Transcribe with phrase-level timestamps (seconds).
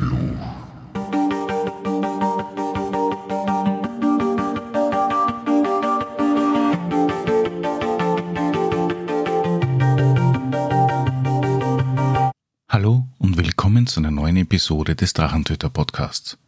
[0.00, 0.46] Seelenfluch.
[12.68, 16.38] Hallo und willkommen zu einer neuen Episode des Drachentöter Podcasts.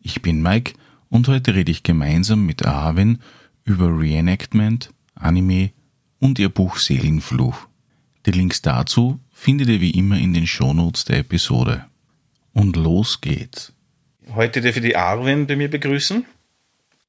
[0.00, 0.74] Ich bin Mike
[1.08, 3.18] und heute rede ich gemeinsam mit Arvin
[3.64, 5.70] über Reenactment, Anime
[6.18, 7.66] und ihr Buch Seelenfluch.
[8.26, 11.86] Die Links dazu findet ihr wie immer in den Shownotes der Episode.
[12.54, 13.72] Und los geht's.
[14.34, 16.26] Heute darf ich die Arwen bei mir begrüßen.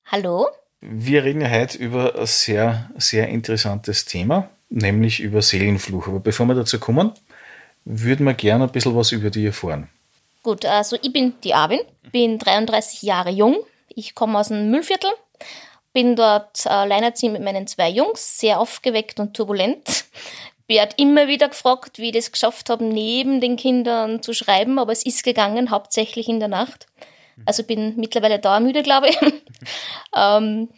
[0.05, 0.48] Hallo?
[0.81, 6.08] Wir reden ja heute über ein sehr, sehr interessantes Thema, nämlich über Seelenfluch.
[6.08, 7.12] Aber bevor wir dazu kommen,
[7.86, 9.90] würden wir gerne ein bisschen was über die erfahren.
[10.44, 11.81] Gut, also ich bin die Arvin,
[12.12, 13.58] bin 33 Jahre jung.
[13.89, 15.12] Ich komme aus dem Müllviertel,
[15.94, 20.05] bin dort alleinerziehend mit meinen zwei Jungs, sehr aufgeweckt und turbulent.
[20.71, 24.94] Werde immer wieder gefragt, wie ich das geschafft habe, neben den Kindern zu schreiben, aber
[24.94, 26.88] es ist gegangen, hauptsächlich in der Nacht.
[27.45, 29.17] Also bin mittlerweile dauermüde, glaube ich.
[30.16, 30.69] ähm,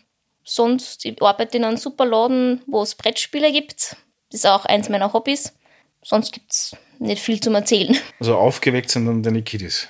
[0.44, 3.95] sonst, ich arbeite in einem super Laden, wo es Brettspiele gibt.
[4.31, 5.53] Das ist auch eins meiner Hobbys.
[6.02, 7.95] Sonst gibt es nicht viel zum Erzählen.
[8.19, 9.89] Also aufgeweckt sind dann deine Kiddies.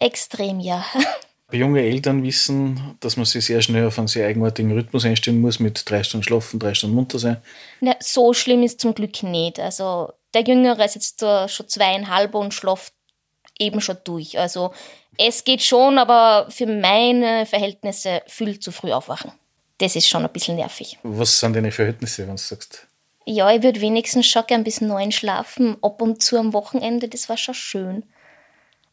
[0.00, 0.84] Extrem, ja.
[1.56, 5.60] Junge Eltern wissen, dass man sich sehr schnell auf einen sehr eigenartigen Rhythmus einstellen muss,
[5.60, 7.36] mit drei Stunden schlafen, drei Stunden munter sein.
[7.80, 9.60] Na, so schlimm ist zum Glück nicht.
[9.60, 12.92] Also der Jüngere ist jetzt schon zweieinhalb und schläft
[13.58, 14.38] eben schon durch.
[14.38, 14.72] Also
[15.16, 19.32] es geht schon, aber für meine Verhältnisse viel zu früh aufwachen.
[19.78, 20.98] Das ist schon ein bisschen nervig.
[21.02, 22.86] Was sind deine Verhältnisse, wenn du sagst?
[23.26, 27.28] Ja, ich würde wenigstens schon gern bis neun schlafen, ab und zu am Wochenende, das
[27.28, 28.04] war schon schön.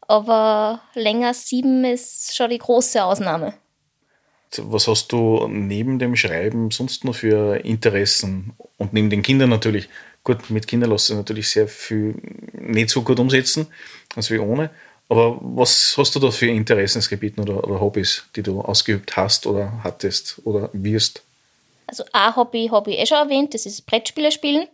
[0.08, 3.54] Aber länger als sieben ist schon die große Ausnahme.
[4.58, 8.52] Was hast du neben dem Schreiben sonst noch für Interessen?
[8.76, 9.88] Und neben den Kindern natürlich.
[10.24, 12.14] Gut, mit Kindern lässt sich natürlich sehr viel
[12.52, 13.66] nicht so gut umsetzen,
[14.14, 14.70] als wie ohne.
[15.08, 19.82] Aber was hast du da für Interessensgebiete oder, oder Hobbys, die du ausgeübt hast oder
[19.82, 21.22] hattest oder wirst?
[21.86, 24.68] Also ein Hobby habe ich eh schon erwähnt, das ist Brettspiele spielen.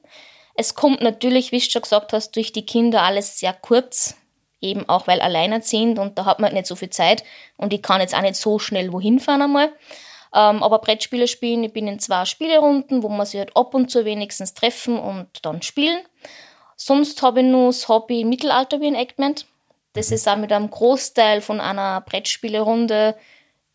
[0.55, 4.15] Es kommt natürlich, wie du schon gesagt hast, durch die Kinder alles sehr kurz,
[4.61, 7.25] eben auch weil alleinerziehend und da hat man nicht so viel Zeit
[7.57, 9.73] und ich kann jetzt auch nicht so schnell wohin fahren einmal.
[10.35, 13.91] Ähm, aber Brettspiele spielen, ich bin in zwei Spielerunden, wo man sich halt ab und
[13.91, 16.01] zu wenigstens treffen und dann spielen.
[16.77, 19.47] Sonst habe ich nur das Hobby Mittelalter wie ein Eggment.
[19.95, 23.17] Das ist auch mit einem Großteil von einer Brettspielerunde,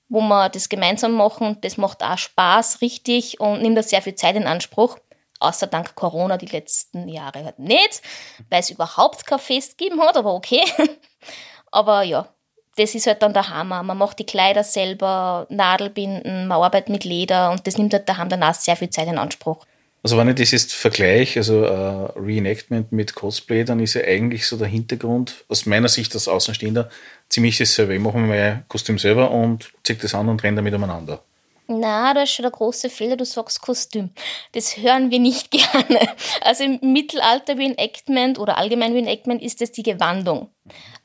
[0.09, 1.57] wo wir das gemeinsam machen.
[1.61, 4.97] Das macht auch Spaß, richtig, und nimmt da sehr viel Zeit in Anspruch.
[5.43, 8.01] Außer dank Corona die letzten Jahre halt nicht,
[8.49, 10.63] weil es überhaupt kein Fest gegeben hat, aber okay.
[11.71, 12.27] aber ja,
[12.77, 13.83] das ist halt dann der Hammer.
[13.83, 18.29] Man macht die Kleider selber, Nadelbinden, man arbeitet mit Leder und das nimmt halt daheim
[18.29, 19.65] dann auch sehr viel Zeit in Anspruch.
[20.01, 24.45] Also wenn ich das jetzt vergleiche, also uh, Reenactment mit Cosplay, dann ist ja eigentlich
[24.45, 26.89] so der Hintergrund, aus meiner Sicht als Außenstehender,
[27.29, 27.95] ziemlich dasselbe.
[27.95, 31.21] Ich mache mir mein Kostüm selber und ziehe das an und renne damit umeinander.
[31.67, 34.09] Na, da ist schon der große Fehler, du sagst Kostüm.
[34.51, 36.09] Das hören wir nicht gerne.
[36.41, 40.49] Also im Mittelalter wie Enactment oder allgemein wie Enactment ist es die Gewandung.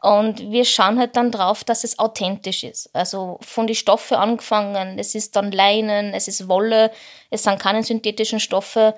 [0.03, 2.95] Und wir schauen halt dann drauf, dass es authentisch ist.
[2.95, 6.91] Also von den Stoffen angefangen, es ist dann Leinen, es ist Wolle,
[7.31, 8.95] es sind keine synthetischen Stoffe.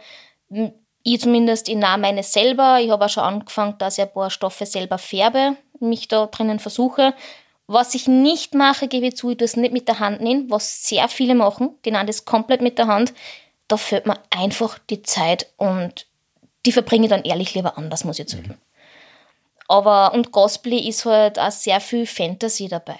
[1.03, 2.81] Ich zumindest, ich nahe meine selber.
[2.81, 6.59] Ich habe auch schon angefangen, dass ich ein paar Stoffe selber färbe, mich da drinnen
[6.59, 7.15] versuche.
[7.73, 10.51] Was ich nicht mache, gebe ich zu, ich tue es nicht mit der Hand nehmen,
[10.51, 11.77] was sehr viele machen.
[11.85, 13.15] Die nehmen das komplett mit der Hand.
[13.69, 16.09] Da fehlt mir einfach die Zeit und
[16.67, 18.59] die verbringe ich dann ehrlich lieber anders, muss ich zugeben.
[18.59, 18.87] Mhm.
[19.69, 22.99] Aber, und Cosplay ist halt auch sehr viel Fantasy dabei.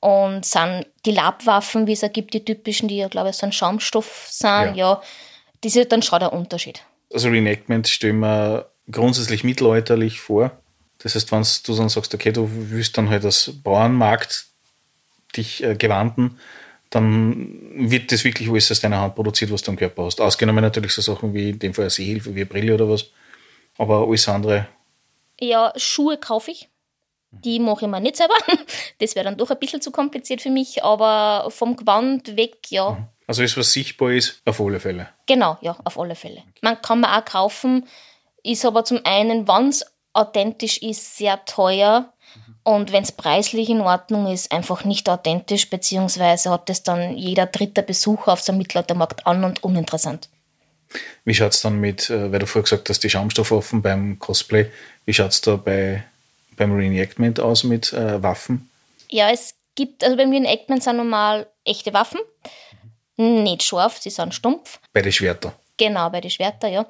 [0.00, 3.52] Und sind die Labwaffen, wie es gibt, die typischen, die ja, glaube ich, so ein
[3.52, 5.02] Schaumstoff sind, ja, ja
[5.60, 6.82] das ist dann schon der Unterschied.
[7.14, 10.59] Also Reenactment stellen wir grundsätzlich mittelalterlich vor.
[11.02, 14.46] Das heißt, wenn du dann sagst, okay, du willst dann halt als Bauernmarkt
[15.36, 16.38] dich äh, gewandten,
[16.90, 20.20] dann wird das wirklich alles aus deiner Hand produziert, was du am Körper hast.
[20.20, 23.06] Ausgenommen natürlich so Sachen wie in dem Fall eine Sehhilfe, wie eine Brille oder was.
[23.78, 24.66] Aber alles andere.
[25.40, 26.68] Ja, Schuhe kaufe ich.
[27.30, 28.34] Die mache ich mir nicht selber.
[28.98, 32.90] Das wäre dann doch ein bisschen zu kompliziert für mich, aber vom Gewand weg, ja.
[32.90, 33.06] Mhm.
[33.26, 35.08] Also ist was sichtbar ist, auf alle Fälle.
[35.26, 36.42] Genau, ja, auf alle Fälle.
[36.60, 37.86] Man kann man auch kaufen,
[38.42, 42.12] ist aber zum einen, wenn es authentisch ist, sehr teuer.
[42.62, 47.46] Und wenn es preislich in Ordnung ist, einfach nicht authentisch, beziehungsweise hat es dann jeder
[47.46, 50.28] dritte Besucher auf so einem Mittelaltermarkt an und uninteressant.
[51.24, 54.70] Wie schaut es dann mit, äh, weil du vorher gesagt hast, die Schaumstoffoffen beim Cosplay,
[55.04, 56.04] wie schaut es da bei,
[56.56, 58.68] beim Reenactment aus mit äh, Waffen?
[59.08, 62.20] Ja, es gibt, also beim Reenactment sind normal echte Waffen,
[63.16, 64.80] nicht scharf, sie sind stumpf.
[64.92, 65.52] Bei den Schwertern?
[65.76, 66.86] Genau, bei den Schwertern, ja.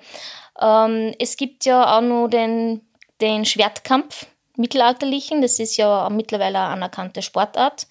[0.61, 2.81] Ähm, es gibt ja auch noch den
[3.21, 4.27] den Schwertkampf
[4.61, 5.43] Mittelalterlichen.
[5.43, 7.87] Das ist ja mittlerweile eine anerkannte Sportart,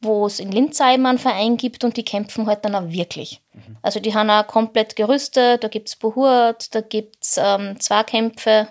[0.00, 3.42] wo es in Linz eben einen Verein gibt und die kämpfen halt dann auch wirklich.
[3.52, 3.76] Mhm.
[3.82, 8.68] Also die haben auch komplett gerüstet, da gibt es Behurt, da gibt es ähm, Zweikämpfe.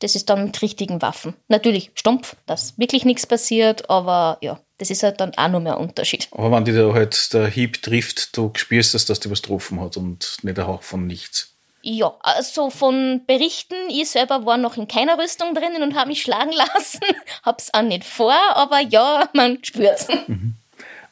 [0.00, 1.34] Das ist dann mit richtigen Waffen.
[1.48, 5.78] Natürlich stumpf, dass wirklich nichts passiert, aber ja, das ist halt dann auch noch mehr
[5.78, 6.28] ein Unterschied.
[6.32, 9.80] Aber wenn die da halt der Hieb trifft, du spürst es, dass die was getroffen
[9.80, 11.55] hat und nicht ein Hauch von nichts.
[11.88, 16.20] Ja, also von Berichten, ich selber war noch in keiner Rüstung drinnen und habe mich
[16.20, 16.98] schlagen lassen.
[17.44, 20.08] Hab's auch nicht vor, aber ja, man spürt's.
[20.26, 20.54] Mhm.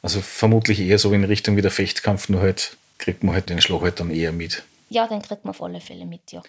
[0.01, 3.61] Also vermutlich eher so in Richtung wie der Fechtkampf, nur halt kriegt man halt den
[3.61, 4.63] Schlag halt dann eher mit.
[4.89, 6.43] Ja, den kriegt man auf alle Fälle mit, ja.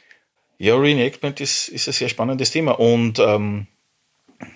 [0.59, 2.81] Ja, Reenactment ist, ist ein sehr spannendes Thema.
[2.81, 3.69] Und ähm,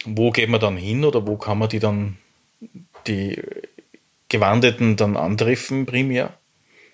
[0.05, 2.19] wo geht man dann hin oder wo kann man die dann,
[3.06, 3.40] die
[4.28, 6.34] Gewandeten dann antreffen primär?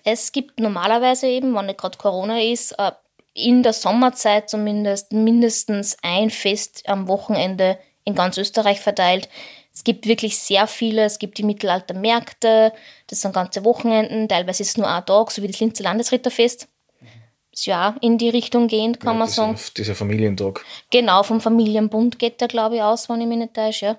[0.08, 2.92] Es gibt normalerweise eben, wenn nicht gerade Corona ist, äh,
[3.34, 9.28] in der Sommerzeit zumindest mindestens ein Fest am Wochenende in ganz Österreich verteilt.
[9.74, 11.02] Es gibt wirklich sehr viele.
[11.02, 12.72] Es gibt die Mittelaltermärkte,
[13.08, 16.68] das sind ganze Wochenenden, teilweise ist es nur ein Tag, so wie das Linzer Landesritterfest.
[17.50, 19.58] Das ja in die Richtung gehend, kann ja, man sagen.
[19.76, 20.64] Dieser Familientag.
[20.92, 23.86] Genau, vom Familienbund geht der, glaube ich, aus, wenn ich mich nicht täusche.
[23.86, 23.98] Ja.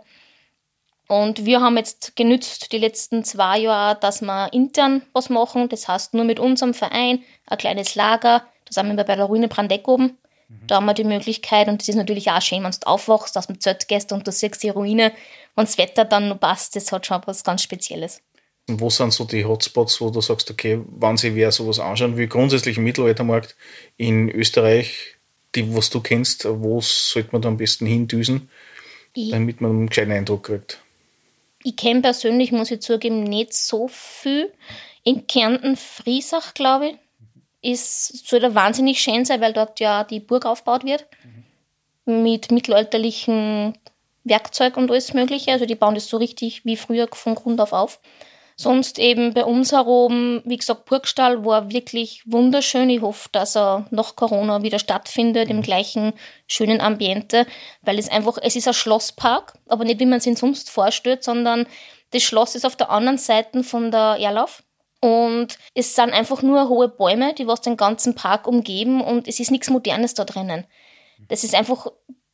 [1.07, 5.69] Und wir haben jetzt genützt die letzten zwei Jahre, dass wir intern was machen.
[5.69, 8.43] Das heißt, nur mit unserem Verein ein kleines Lager.
[8.65, 10.17] Da sind wir bei der Ruine Brandeck oben.
[10.49, 10.67] Mhm.
[10.67, 13.47] Da haben wir die Möglichkeit, und das ist natürlich auch schön, wenn du aufwachst, dass
[13.47, 15.13] man Zelt gehst und du siehst die Ruine
[15.55, 16.75] und das Wetter dann noch passt.
[16.75, 18.21] Das hat schon was ganz Spezielles.
[18.69, 22.17] Und wo sind so die Hotspots, wo du sagst, okay, wann sie wer sowas anschauen
[22.17, 23.55] wie grundsätzlich im Mittelaltermarkt
[23.95, 25.15] in Österreich,
[25.55, 28.49] die, was du kennst, wo sollte man da am besten hindüsen,
[29.15, 30.81] damit man einen gescheiten Eindruck kriegt?
[31.67, 34.53] Ich kenne persönlich, muss ich zugeben, nicht so viel.
[35.03, 36.91] In Kärnten, Friesach, glaube
[37.61, 41.05] ich, ist, soll da wahnsinnig schön sein, weil dort ja die Burg aufgebaut wird.
[42.05, 42.23] Mhm.
[42.23, 43.77] Mit mittelalterlichen
[44.23, 45.51] Werkzeug und alles Mögliche.
[45.51, 47.99] Also die bauen das so richtig wie früher von Grund auf auf.
[48.59, 52.89] Sonst eben bei uns herum, wie gesagt, Burgstall war wirklich wunderschön.
[52.89, 56.13] Ich hoffe, dass er nach Corona wieder stattfindet, im gleichen
[56.47, 57.45] schönen Ambiente,
[57.83, 61.23] weil es einfach, es ist ein Schlosspark, aber nicht wie man es sich sonst vorstellt,
[61.23, 61.67] sondern
[62.11, 64.63] das Schloss ist auf der anderen Seite von der Erlauf.
[65.01, 69.39] Und es sind einfach nur hohe Bäume, die was den ganzen Park umgeben und es
[69.39, 70.65] ist nichts Modernes da drinnen.
[71.27, 71.87] Das ist einfach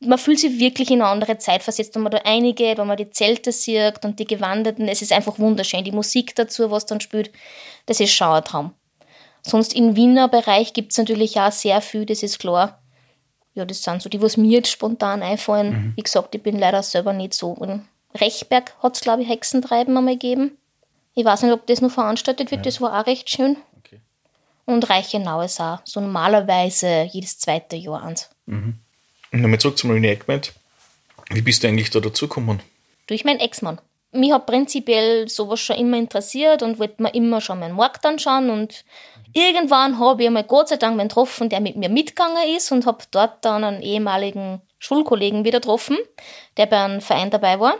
[0.06, 2.96] man fühlt sich wirklich in eine andere Zeit versetzt, wenn man da einige, wenn man
[2.96, 5.84] die Zelte sieht und die Gewanderten, es ist einfach wunderschön.
[5.84, 7.30] Die Musik dazu, was dann spielt,
[7.86, 8.72] das ist schon ein Traum.
[9.42, 12.80] Sonst im Wiener Bereich gibt es natürlich auch sehr viel, das ist klar.
[13.54, 15.70] Ja, das sind so die, was mir jetzt spontan einfallen.
[15.70, 15.92] Mhm.
[15.96, 17.54] Wie gesagt, ich bin leider selber nicht so.
[17.54, 20.56] In Rechberg hat es, glaube ich, Hexentreiben einmal gegeben.
[21.14, 22.64] Ich weiß nicht, ob das noch veranstaltet wird, ja.
[22.64, 23.56] das war auch recht schön.
[23.78, 24.00] Okay.
[24.64, 28.30] Und Reichenau ist auch so normalerweise jedes zweite Jahr eins.
[28.46, 28.80] Mhm.
[29.40, 30.52] Nochmal zurück zum Reenactment.
[31.30, 32.60] Wie bist du eigentlich da dazugekommen?
[33.08, 33.80] Durch meinen Ex-Mann.
[34.12, 38.48] Mich hat prinzipiell sowas schon immer interessiert und wollte mir immer schon meinen Markt anschauen.
[38.48, 38.84] Und
[39.32, 42.86] irgendwann habe ich einmal Gott sei Dank einen getroffen, der mit mir mitgegangen ist und
[42.86, 45.98] habe dort dann einen ehemaligen Schulkollegen wieder getroffen,
[46.56, 47.74] der bei einem Verein dabei war.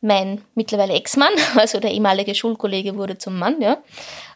[0.00, 3.76] Mein mittlerweile Ex-Mann, also der ehemalige Schulkollege wurde zum Mann, ja.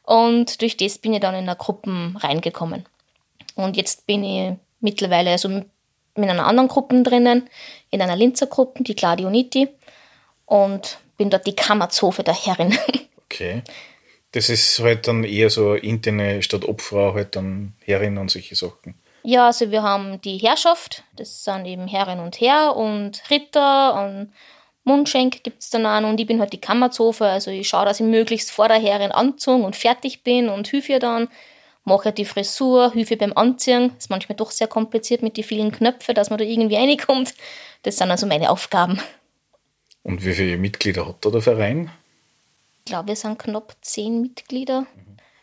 [0.03, 2.85] Und durch das bin ich dann in eine Gruppe reingekommen.
[3.55, 5.63] Und jetzt bin ich mittlerweile, also
[6.15, 7.49] mit einer anderen Gruppe drinnen,
[7.91, 9.69] in einer Linzer Gruppe, die Gladioniti,
[10.47, 12.77] und bin dort die Kammerzofe der Herrin.
[13.35, 13.63] Okay.
[14.33, 18.95] Das ist halt dann eher so interne statt Obfrau, halt dann Herrin und solche Sachen.
[19.23, 24.33] Ja, also wir haben die Herrschaft, das sind eben Herrin und Herr und Ritter und
[24.85, 28.01] Mundschenk gibt es dann auch und ich bin halt die Kammerzofe, also ich schaue, dass
[28.01, 31.29] ich möglichst vor der Herrin anzogen und fertig bin und hilfe ihr dann
[31.85, 33.93] mache die Frisur, Hilfe beim Anziehen.
[33.99, 37.35] Ist manchmal doch sehr kompliziert mit den vielen Knöpfen, dass man da irgendwie reinkommt.
[37.83, 39.01] Das sind also meine Aufgaben.
[40.03, 41.91] Und wie viele Mitglieder hat da der Verein?
[42.85, 44.87] Ich glaube, wir sind knapp zehn Mitglieder.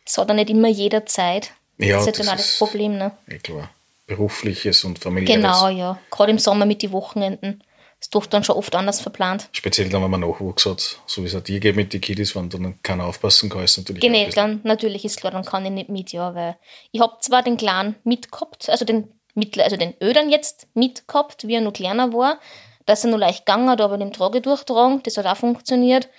[0.06, 1.52] Es hat ja nicht immer jeder Zeit.
[1.78, 2.98] Ja, das ist halt auch das Problem.
[2.98, 3.12] Ne?
[3.28, 3.70] Ja, klar.
[4.08, 5.36] Berufliches und familiäres.
[5.36, 6.00] Genau, ja.
[6.10, 7.64] Gerade im Sommer mit den Wochenenden
[8.00, 9.50] ist doch dann schon oft anders verplant.
[9.52, 12.36] Speziell dann, wenn man Nachwuchs hat, so wie es auch dir geht mit den Kiddies,
[12.36, 15.72] wenn dann keiner aufpassen kann, ist natürlich Genau, dann natürlich ist klar, dann kann ich
[15.72, 16.58] nicht mit, ja, weil
[16.92, 21.56] ich habe zwar den Kleinen mitgehabt, also den Mittler, also den Ödern jetzt mitgehabt, wie
[21.56, 22.40] er noch kleiner war,
[22.86, 26.10] dass er nur leicht gegangen hat, aber den Trage durchtragen, das hat auch funktioniert.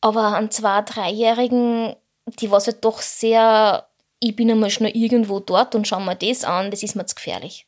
[0.00, 3.88] Aber an zwei, dreijährigen, die war halt doch sehr,
[4.20, 7.16] ich bin einmal schnell irgendwo dort und schau mir das an, das ist mir zu
[7.16, 7.66] gefährlich.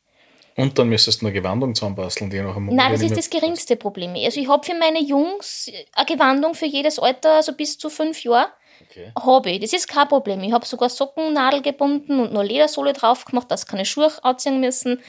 [0.59, 2.75] Und dann müsstest du eine Gewandung zusammenbasteln, die noch einmal.
[2.75, 4.13] Nein, das ist das geringste Problem.
[4.15, 8.23] Also ich habe für meine Jungs eine Gewandung für jedes Alter, also bis zu fünf
[8.23, 8.47] Jahre.
[8.89, 9.11] Okay.
[9.17, 9.59] Habe ich.
[9.59, 10.41] Das ist kein Problem.
[10.43, 15.01] Ich habe sogar Sockennadel gebunden und noch Ledersohle drauf gemacht, dass keine Schuhe anziehen müssen.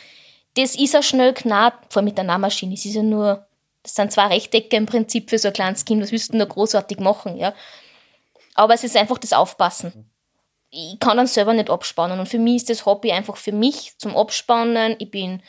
[0.54, 2.74] Das ist ja schnell knapp, vor allem mit der Nahmaschine.
[2.74, 3.46] Es ist ja nur
[3.82, 6.02] Das sind zwei Rechtecke im Prinzip für so ein kleines Kind.
[6.02, 7.54] Was willst du denn da großartig machen, ja?
[8.54, 10.09] Aber es ist einfach das Aufpassen.
[10.70, 12.20] Ich kann dann selber nicht abspannen.
[12.20, 14.96] Und für mich ist das Hobby einfach für mich zum Abspannen.
[14.98, 15.42] Ich bin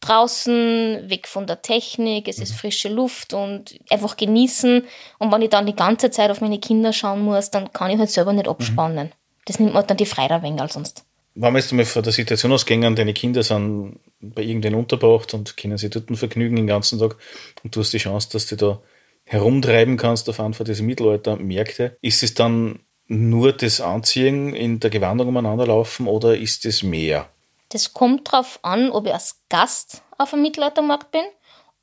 [0.00, 4.84] draußen, weg von der Technik, es ist frische Luft und einfach genießen.
[5.18, 7.98] Und wenn ich dann die ganze Zeit auf meine Kinder schauen muss, dann kann ich
[7.98, 9.12] halt selber nicht abspannen.
[9.44, 11.04] Das nimmt mir dann die Freude ein wenig sonst.
[11.34, 15.56] Wenn wir jetzt mal von der Situation ausgehen, deine Kinder sind bei irgendwen untergebracht und
[15.56, 17.16] können sich dort vergnügen den ganzen Tag
[17.62, 18.80] und du hast die Chance, dass du da
[19.24, 21.96] herumtreiben kannst auf einfach diese Mittelaltermärkte.
[22.00, 27.28] Ist es dann nur das Anziehen in der Gewandung umeinander laufen oder ist es mehr?
[27.70, 31.24] Das kommt darauf an, ob ich als Gast auf einem Mittelaltermarkt bin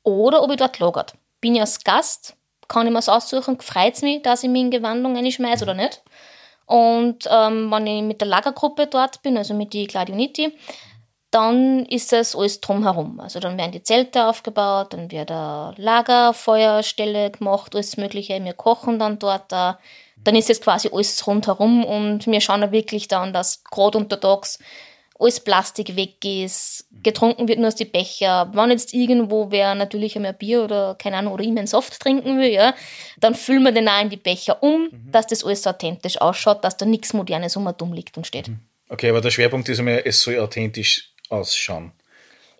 [0.02, 1.12] oder ob ich dort lagert.
[1.42, 2.34] Bin ich als Gast,
[2.66, 5.74] kann ich mir es aussuchen, freut es mich, dass ich mich in Gewandung einschmeiße oder
[5.74, 6.02] nicht.
[6.64, 10.56] Und ähm, wenn ich mit der Lagergruppe dort bin, also mit die Gladioniti,
[11.30, 13.20] dann ist das alles drumherum.
[13.20, 18.42] Also dann werden die Zelte aufgebaut, dann wird eine Lagerfeuerstelle gemacht, alles Mögliche.
[18.42, 19.52] Wir kochen dann dort.
[19.52, 19.78] Da.
[20.28, 24.58] Dann ist es quasi alles rundherum und wir schauen da wirklich dann, dass gerade untertags
[25.18, 28.50] alles Plastik weg ist, getrunken wird nur aus die Becher.
[28.52, 32.38] Wenn jetzt irgendwo wer natürlich einmal Bier oder keine Ahnung oder immer einen Soft trinken
[32.38, 32.74] will, ja,
[33.18, 35.10] dann füllen wir den auch in die Becher um, mhm.
[35.10, 38.48] dass das alles authentisch ausschaut, dass da nichts Modernes um dumm liegt und steht.
[38.48, 38.60] Mhm.
[38.90, 41.92] Okay, aber der Schwerpunkt ist einmal, es soll authentisch ausschauen.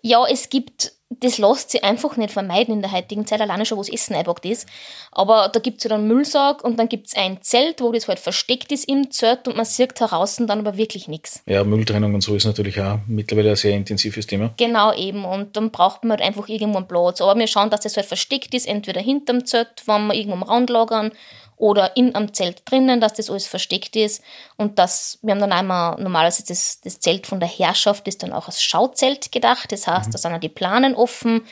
[0.01, 3.77] Ja, es gibt das lässt sich einfach nicht vermeiden in der heutigen Zeit, alleine schon,
[3.77, 4.67] wo das Essen eingepackt ist.
[5.11, 8.07] Aber da gibt es ja dann Müllsack und dann gibt es ein Zelt, wo das
[8.07, 11.41] halt versteckt ist im Zelt und man sieht heraus dann aber wirklich nichts.
[11.47, 14.53] Ja, Mülltrennung und so ist natürlich auch mittlerweile ein sehr intensives Thema.
[14.57, 17.21] Genau eben und dann braucht man halt einfach irgendwo einen Platz.
[17.21, 20.43] Aber wir schauen, dass das halt versteckt ist, entweder hinterm Zelt, wenn wir irgendwo am
[20.43, 21.11] Rand lagern
[21.59, 24.23] oder in am Zelt drinnen, dass das alles versteckt ist
[24.57, 28.33] und das, wir haben dann einmal normalerweise das, das Zelt von der Herrschaft ist dann
[28.33, 30.11] auch als Schauzelt gedacht, das heißt, mhm.
[30.11, 31.43] da sind auch die Planen offen,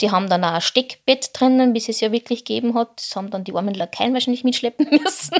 [0.00, 2.90] die haben dann auch ein Steckbett drinnen, bis es ja wirklich gegeben hat.
[2.96, 5.36] Das haben dann die armen Lakaien wahrscheinlich mitschleppen müssen.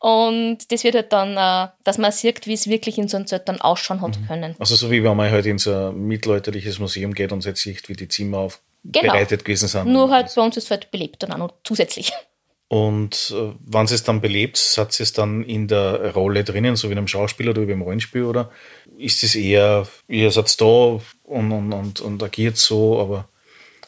[0.00, 3.26] und das wird halt dann, äh, dass man sieht, wie es wirklich in so einem
[3.26, 4.26] Zelt dann ausschauen hat mhm.
[4.26, 4.56] können.
[4.58, 7.88] Also so wie wenn man halt in so ein mittelalterliches Museum geht und jetzt sieht,
[7.88, 9.42] wie die Zimmer aufbereitet genau.
[9.42, 9.86] gewesen sind.
[9.86, 12.12] Nur halt bei uns ist es halt belebt dann auch noch zusätzlich.
[12.68, 16.76] Und äh, wenn sie es dann belebt, hat sie es dann in der Rolle drinnen,
[16.76, 18.50] so wie in einem Schauspiel oder wie im Rollenspiel, oder
[18.98, 23.28] ist es eher, ihr seid da und, und, und, und agiert so, aber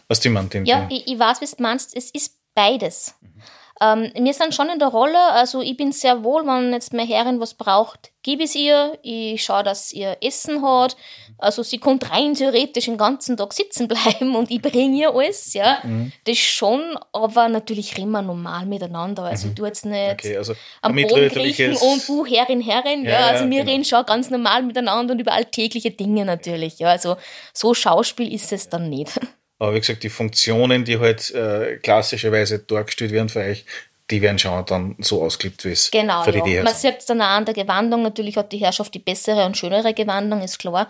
[0.08, 1.94] was die man den Ja, ich, ich weiß, was du meinst.
[1.94, 3.14] Es ist beides.
[3.20, 3.42] Mhm.
[3.82, 7.08] Ähm, wir sind schon in der Rolle, also ich bin sehr wohl, wenn jetzt meine
[7.08, 8.98] Herrin was braucht, gebe ich es ihr.
[9.02, 10.96] Ich schaue, dass ihr Essen hat.
[11.38, 15.54] Also sie kommt rein theoretisch den ganzen Tag sitzen bleiben und ich bringe ihr alles,
[15.54, 15.78] ja.
[15.82, 16.12] Mhm.
[16.24, 19.22] Das schon, aber natürlich reden wir normal miteinander.
[19.22, 19.54] Also mhm.
[19.54, 23.10] du jetzt nicht okay, also am Boden kriechen und du Herrin, Herrin, ja.
[23.10, 23.70] ja also wir genau.
[23.70, 26.88] reden schon ganz normal miteinander und über alltägliche Dinge natürlich, ja.
[26.88, 27.16] Also
[27.54, 29.18] so Schauspiel ist es dann nicht.
[29.60, 33.66] Aber wie gesagt, die Funktionen, die halt äh, klassischerweise dargestellt werden für euch,
[34.10, 36.64] die werden schon dann so ausgeliebt, wie es genau, für die ja.
[36.64, 38.02] Man sieht es dann auch an der Gewandung.
[38.02, 40.88] Natürlich hat die Herrschaft die bessere und schönere Gewandung, ist klar.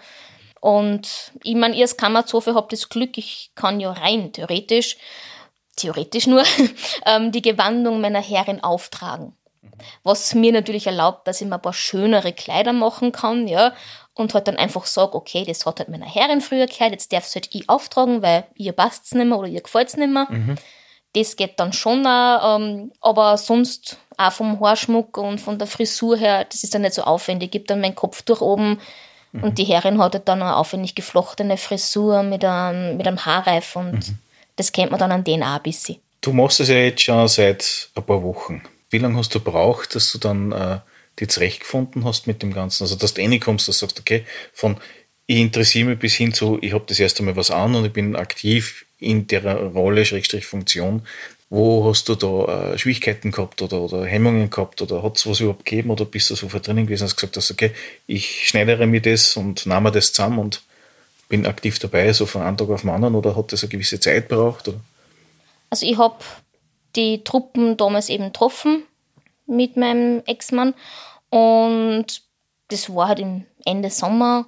[0.60, 4.96] Und ich meine, ihr als Kammerzofe habt das Glück, ich kann ja rein theoretisch,
[5.76, 6.44] theoretisch nur,
[7.06, 9.34] ähm, die Gewandung meiner Herrin auftragen.
[10.04, 13.74] Was mir natürlich erlaubt, dass ich mir ein paar schönere Kleider machen kann, ja,
[14.20, 17.26] und halt dann einfach sage, okay, das hat halt meiner Herrin früher gehört, jetzt darf
[17.26, 20.12] es halt ich auftragen, weil ihr passt es nicht mehr oder ihr gefällt es nicht
[20.12, 20.26] mehr.
[20.30, 20.56] Mhm.
[21.14, 26.16] Das geht dann schon auch, ähm, aber sonst auch vom Haarschmuck und von der Frisur
[26.16, 27.48] her, das ist dann nicht so aufwendig.
[27.48, 28.78] Ich gebe dann meinen Kopf durch oben
[29.32, 29.42] mhm.
[29.42, 33.74] und die Herrin hat halt dann eine aufwendig geflochtene Frisur mit einem, mit einem Haarreif
[33.74, 34.18] und mhm.
[34.56, 35.96] das kennt man dann an denen auch ein bisschen.
[36.20, 38.62] Du machst das ja jetzt schon seit ein paar Wochen.
[38.90, 40.78] Wie lange hast du braucht, dass du dann äh,
[41.20, 42.84] die zurechtgefunden hast mit dem Ganzen?
[42.84, 44.76] Also, dass du reinkommst, dass du sagst, okay, von
[45.30, 47.92] ich interessiere mich bis hin zu, ich habe das erste Mal was an und ich
[47.92, 51.02] bin aktiv in der Rolle, Schrägstrich Funktion.
[51.48, 55.38] Wo hast du da äh, Schwierigkeiten gehabt oder, oder Hemmungen gehabt oder hat es was
[55.38, 57.70] überhaupt gegeben oder bist du sofort drinnen gewesen und hast gesagt, hast, okay,
[58.08, 60.62] ich schneidere mir das und nehme das zusammen und
[61.28, 64.00] bin aktiv dabei, so von einem Tag auf den anderen oder hat das eine gewisse
[64.00, 64.72] Zeit braucht?
[65.70, 66.16] Also ich habe
[66.96, 68.82] die Truppen damals eben getroffen
[69.46, 70.74] mit meinem Ex-Mann
[71.30, 72.06] und
[72.68, 74.46] das war halt im Ende Sommer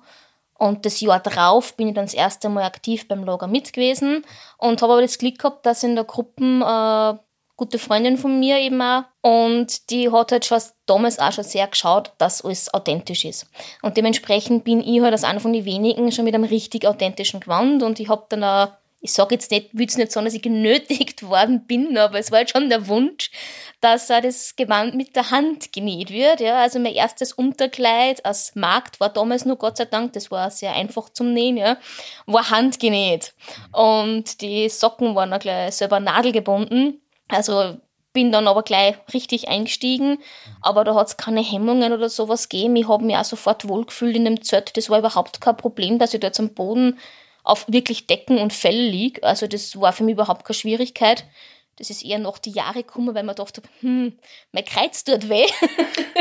[0.59, 4.25] und das Jahr drauf bin ich dann das erste Mal aktiv beim Lager mit gewesen
[4.59, 7.19] und habe aber das Glück gehabt, dass in der Gruppe äh,
[7.57, 11.67] gute Freundin von mir eben auch und die hat halt schon damals auch schon sehr
[11.67, 13.47] geschaut, dass alles authentisch ist.
[13.83, 17.41] Und dementsprechend bin ich halt als einer von den wenigen schon mit einem richtig authentischen
[17.41, 18.69] Gewand und ich habe dann auch
[19.05, 22.31] ich sage jetzt nicht, will es nicht sagen, dass ich genötigt worden bin, aber es
[22.31, 23.33] war halt schon der Wunsch,
[23.81, 26.41] dass uh, das Gewand mit der Hand genäht wird.
[26.41, 26.61] Ja.
[26.61, 30.73] Also mein erstes Unterkleid als Markt war damals nur, Gott sei Dank, das war sehr
[30.73, 31.77] einfach zum Nähen, ja,
[32.27, 33.35] war handgenäht.
[33.73, 37.03] Und die Socken waren auch gleich selber nadelgebunden.
[37.29, 37.79] Also
[38.13, 40.19] bin dann aber gleich richtig eingestiegen,
[40.61, 42.77] aber da hat es keine Hemmungen oder sowas gegeben.
[42.77, 44.77] Ich habe mich auch sofort wohlgefühlt in dem Zelt.
[44.77, 46.99] Das war überhaupt kein Problem, dass ich da jetzt am Boden
[47.43, 49.23] auf wirklich Decken und Fell liege.
[49.23, 51.25] Also das war für mich überhaupt keine Schwierigkeit.
[51.77, 54.17] Das ist eher noch die Jahre gekommen, weil man dachte, hm,
[54.53, 55.47] mein Kreuz tut weh.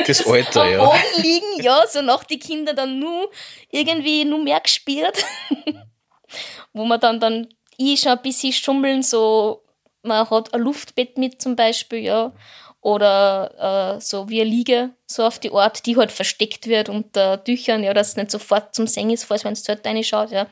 [0.07, 0.85] Das Alter, am ja.
[0.85, 3.29] Boden liegen, ja, so nach die Kinder dann nur
[3.69, 5.23] irgendwie nur mehr gespielt.
[6.73, 9.63] Wo man dann, dann ich schon ein bisschen schummeln, so
[10.03, 12.33] man hat ein Luftbett mit zum Beispiel, ja,
[12.81, 17.43] oder äh, so wie eine Liege, so auf die Art, die halt versteckt wird unter
[17.43, 20.47] Tüchern, ja, dass es nicht sofort zum Singen ist, falls man ins Zelt reinschaut, ja.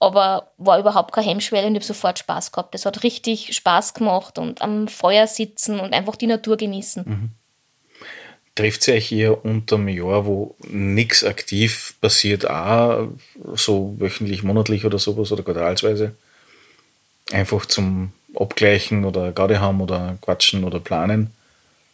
[0.00, 2.74] Aber war überhaupt kein Hemmschwelle und ich habe sofort Spaß gehabt.
[2.74, 7.04] Es hat richtig Spaß gemacht und am Feuer sitzen und einfach die Natur genießen.
[7.06, 7.30] Mhm.
[8.54, 13.08] Trifft ihr euch hier unter einem Jahr, wo nichts aktiv passiert, auch
[13.54, 16.14] so wöchentlich, monatlich oder sowas oder quartalsweise?
[17.30, 21.30] Einfach zum abgleichen oder gerade haben oder quatschen oder planen?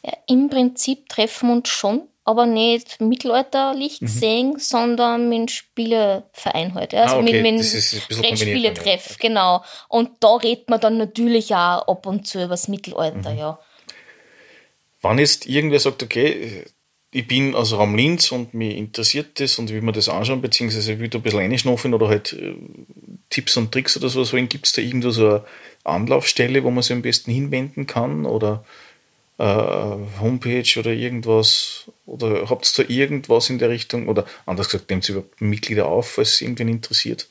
[0.02, 4.06] Ja, Im Prinzip treffen wir uns schon, aber nicht mittelalterlich Mhm.
[4.06, 6.92] gesehen, sondern mit dem Spieleverein halt.
[6.92, 7.02] ja.
[7.04, 9.64] Also Ah, okay, mit, mit das ist ein bisschen Brettspiele-Treff, kombiniert genau.
[9.88, 13.38] Und da redet man dann natürlich auch ab und zu über das Mittelalter, Mhm.
[13.38, 13.58] ja.
[15.02, 16.64] Wenn jetzt irgendwer sagt, okay,
[17.12, 20.98] ich bin aus Raum Linz und mich interessiert das und will mir das anschauen, beziehungsweise
[20.98, 22.54] will da ein bisschen reinschnaufen oder halt äh,
[23.30, 25.44] Tipps und Tricks oder sowas holen, gibt es da irgendwo so eine
[25.84, 28.64] Anlaufstelle, wo man sich am besten hinwenden kann oder
[29.38, 29.44] äh,
[30.20, 35.08] Homepage oder irgendwas oder habt ihr da irgendwas in der Richtung oder anders gesagt, nehmt
[35.08, 37.28] ihr überhaupt Mitglieder auf, falls es irgendwen interessiert?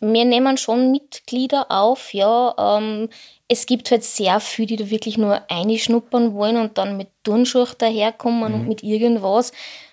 [0.00, 2.54] Wir nehmen schon Mitglieder auf, ja.
[2.58, 3.10] Ähm,
[3.48, 7.68] es gibt halt sehr viele, die da wirklich nur einschnuppern wollen und dann mit Turnschuhe
[7.76, 9.52] daherkommen und mit irgendwas.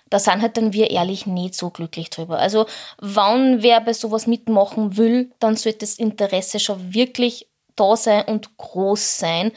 [0.10, 2.40] Da sind halt dann wir ehrlich nicht so glücklich drüber.
[2.40, 2.68] Also,
[3.02, 8.56] wenn wer bei sowas mitmachen will, dann sollte das Interesse schon wirklich da sein und
[8.58, 9.52] groß sein.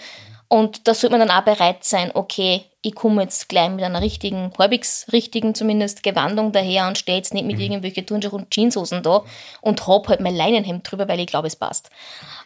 [0.52, 4.01] Und da sollte man dann auch bereit sein, okay, ich komme jetzt gleich mit einer
[4.01, 9.05] richtigen, halbwegs richtigen zumindest Gewandung daher und stehe jetzt nicht mit irgendwelchen Turnschuhe und Jeanshosen
[9.05, 9.22] da
[9.61, 11.90] und hab halt mein Leinenhemd drüber, weil ich glaube, es passt.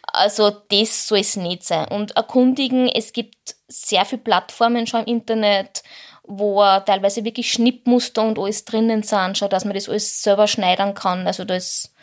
[0.03, 1.87] Also das soll es nicht sein.
[1.87, 5.81] Und erkundigen, es gibt sehr viele Plattformen schon im Internet,
[6.21, 10.93] wo teilweise wirklich Schnittmuster und alles drinnen sind, schon, dass man das alles selber schneidern
[10.93, 11.25] kann.
[11.25, 11.94] Also da ist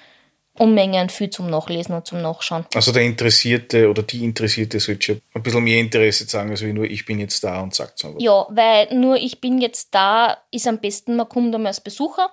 [0.58, 2.66] Unmengen viel zum Nachlesen und zum Nachschauen.
[2.74, 6.72] Also der Interessierte oder die Interessierte sollte schon ein bisschen mehr Interesse zeigen, als wie
[6.72, 8.14] nur ich bin jetzt da und sagt so.
[8.18, 12.30] Ja, weil nur ich bin jetzt da, ist am besten, man kommt einmal als Besucher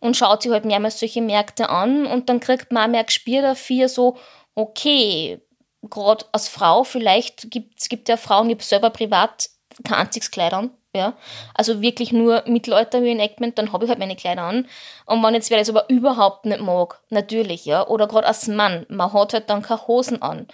[0.00, 3.42] und schaut sich halt mehrmals solche Märkte an und dann kriegt man auch mehr Gespür
[3.42, 4.16] dafür, so,
[4.54, 5.40] okay,
[5.82, 9.50] gerade als Frau, vielleicht gibt es gibt ja Frauen, die haben selber privat
[9.84, 11.12] kein einziges Kleid an, ja.
[11.54, 14.66] Also wirklich nur Mittelalter Reenactment, dann habe ich halt meine Kleider an.
[15.04, 17.86] Und wenn jetzt wer das aber überhaupt nicht mag, natürlich, ja.
[17.86, 20.46] Oder gerade als Mann, man hat halt dann keine Hosen an.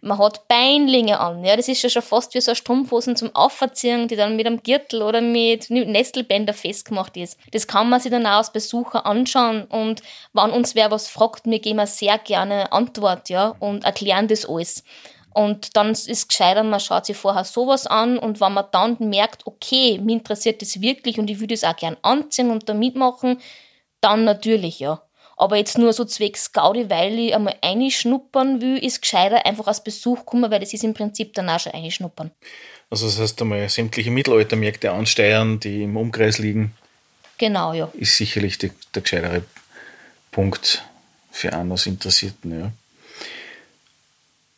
[0.00, 1.56] Man hat Beinlinge an, ja.
[1.56, 5.00] Das ist ja schon fast wie so Strumpfhosen zum Aufverziehen, die dann mit einem Gürtel
[5.00, 7.38] oder mit Nestelbänder festgemacht ist.
[7.52, 9.64] Das kann man sich dann auch als Besucher anschauen.
[9.64, 10.02] Und
[10.34, 14.84] wenn uns wer was fragt, wir geben sehr gerne Antwort, ja, und erklären das alles.
[15.34, 18.96] Und dann ist es gescheiter, man schaut sich vorher sowas an und wenn man dann
[19.00, 22.74] merkt, okay, mich interessiert das wirklich und ich würde es auch gern anziehen und da
[22.74, 23.40] mitmachen,
[24.00, 25.02] dann natürlich, ja.
[25.36, 29.82] Aber jetzt nur so zwecks Gaudi, weil ich einmal einschnuppern will, ist gescheiter einfach als
[29.82, 32.30] Besuch kommen, weil das ist im Prinzip dann auch schon einschnuppern.
[32.88, 36.72] Also das heißt einmal sämtliche Mittelaltermärkte ansteuern, die im Umkreis liegen,
[37.38, 37.90] Genau, ja.
[37.94, 39.42] ist sicherlich die, der gescheitere
[40.30, 40.84] Punkt
[41.32, 42.60] für einen als Interessierten.
[42.60, 42.72] Ja.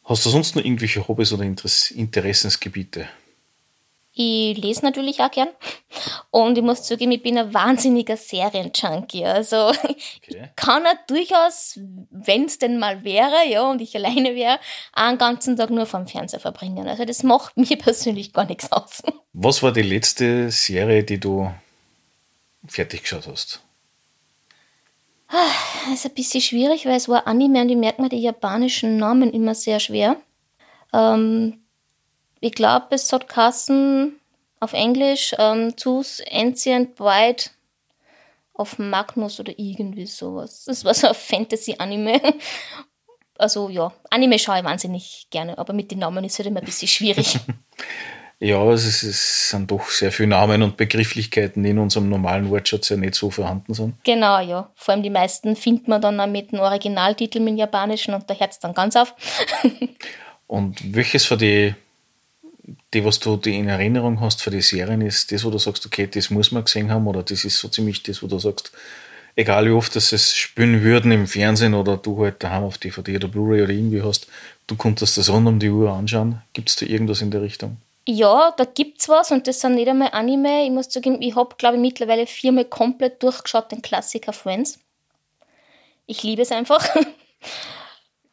[0.06, 3.08] Hast du sonst noch irgendwelche Hobbys oder Interess Interessensgebiete?
[4.18, 5.48] Ich lese natürlich auch gern.
[6.30, 9.26] Und ich muss zugeben, ich bin ein wahnsinniger Serienjunkie.
[9.26, 9.72] Also
[10.26, 11.78] ich kann er durchaus,
[12.10, 14.60] wenn es denn mal wäre, ja, und ich alleine wäre,
[14.92, 16.86] einen ganzen Tag nur vom Fernseher verbringen.
[16.86, 19.02] Also das macht mir persönlich gar nichts aus.
[19.32, 21.52] Was war die letzte Serie, die du
[22.68, 23.65] fertig geschaut hast?
[25.28, 28.96] Das ist ein bisschen schwierig, weil es war Anime und ich merke mir die japanischen
[28.96, 30.16] Namen immer sehr schwer.
[30.92, 31.62] Ähm,
[32.40, 34.20] ich glaube, es hat Kassen
[34.60, 37.44] auf Englisch ähm, Zeus Ancient Bride
[38.54, 40.64] auf Magnus oder irgendwie sowas.
[40.64, 42.20] Das war so ein Fantasy-Anime.
[43.38, 46.60] Also ja, Anime schaue ich wahnsinnig gerne, aber mit den Namen ist es halt immer
[46.60, 47.38] ein bisschen schwierig.
[48.38, 52.50] Ja, es, ist, es sind doch sehr viele Namen und Begrifflichkeiten, die in unserem normalen
[52.50, 53.94] Wortschatz ja nicht so vorhanden sind.
[54.04, 54.70] Genau, ja.
[54.74, 58.34] Vor allem die meisten findet man dann auch mit dem Originaltitel dem Japanischen und da
[58.34, 59.14] hört es dann ganz auf.
[60.46, 61.74] und welches von die,
[62.92, 65.86] die, was du die in Erinnerung hast für die Serien, ist das, wo du sagst,
[65.86, 68.70] okay, das muss man gesehen haben oder das ist so ziemlich das, wo du sagst,
[69.34, 73.16] egal wie oft das es spielen würden im Fernsehen oder du halt daheim auf DVD
[73.16, 74.26] oder Blu-ray oder irgendwie hast,
[74.66, 76.42] du konntest das rund um die Uhr anschauen.
[76.52, 77.78] Gibt es da irgendwas in der Richtung?
[78.08, 80.64] Ja, da gibt's was und das sind nicht einmal Anime.
[80.64, 84.78] Ich muss zugeben, ich habe, glaube ich, mittlerweile viermal komplett durchgeschaut, den Klassiker Friends.
[86.06, 86.88] Ich liebe es einfach.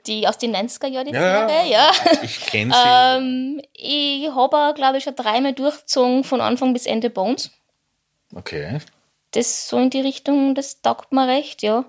[0.06, 1.92] Die aus den 90er Jahren, die ja, Serie, ja.
[2.24, 2.80] Ich kenne sie.
[2.86, 7.52] ähm, ich habe, glaube ich, schon dreimal durchgezogen, von Anfang bis Ende Bones.
[8.36, 8.80] Okay.
[9.32, 11.86] Das so in die Richtung, das taugt mir recht, ja.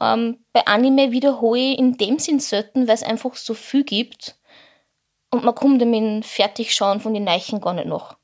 [0.00, 4.37] Ähm, bei Anime wiederhole ich in dem Sinn selten, weil es einfach so viel gibt
[5.30, 8.16] und man kommt mit dem Fertigschauen von den Neichen gar nicht noch.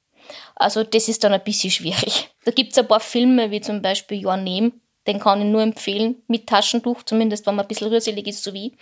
[0.57, 2.31] Also das ist dann ein bisschen schwierig.
[2.45, 4.73] Da gibt es ein paar Filme, wie zum Beispiel Your Name,
[5.07, 8.53] den kann ich nur empfehlen, mit Taschentuch, zumindest wenn man ein bisschen rührselig ist, so
[8.53, 8.77] wie.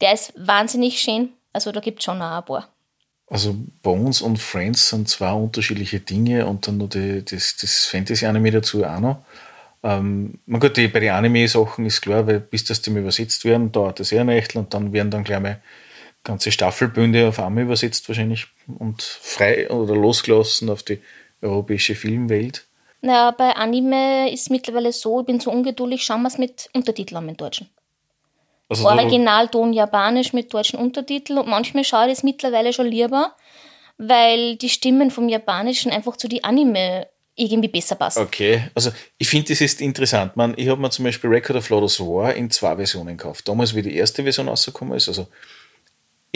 [0.00, 2.68] Der ist wahnsinnig schön, also da gibt es schon auch ein paar.
[3.28, 8.52] Also Bones und Friends sind zwei unterschiedliche Dinge und dann noch die, das, das Fantasy-Anime
[8.52, 9.24] dazu auch noch.
[9.82, 13.72] Ähm, man gut, die, bei den Anime-Sachen ist klar, weil bis das die übersetzt werden,
[13.72, 15.60] dauert das eher ein Echtel und dann werden dann gleich mal
[16.26, 18.46] ganze Staffelbünde auf einmal übersetzt wahrscheinlich
[18.78, 21.00] und frei oder losgelassen auf die
[21.40, 22.66] europäische Filmwelt.
[23.00, 26.68] Naja, bei Anime ist es mittlerweile so, ich bin so ungeduldig, schauen wir es mit
[26.74, 27.68] Untertiteln an, mit Deutschen.
[28.68, 33.36] Also Originalton Japanisch mit deutschen Untertiteln und manchmal schaue ich es mittlerweile schon lieber,
[33.96, 38.22] weil die Stimmen vom Japanischen einfach zu die Anime irgendwie besser passen.
[38.22, 40.34] Okay, also ich finde, das ist interessant.
[40.36, 43.46] Man, ich habe mir zum Beispiel Record of Lotus War in zwei Versionen gekauft.
[43.46, 45.28] Damals, wie die erste Version rausgekommen ist, also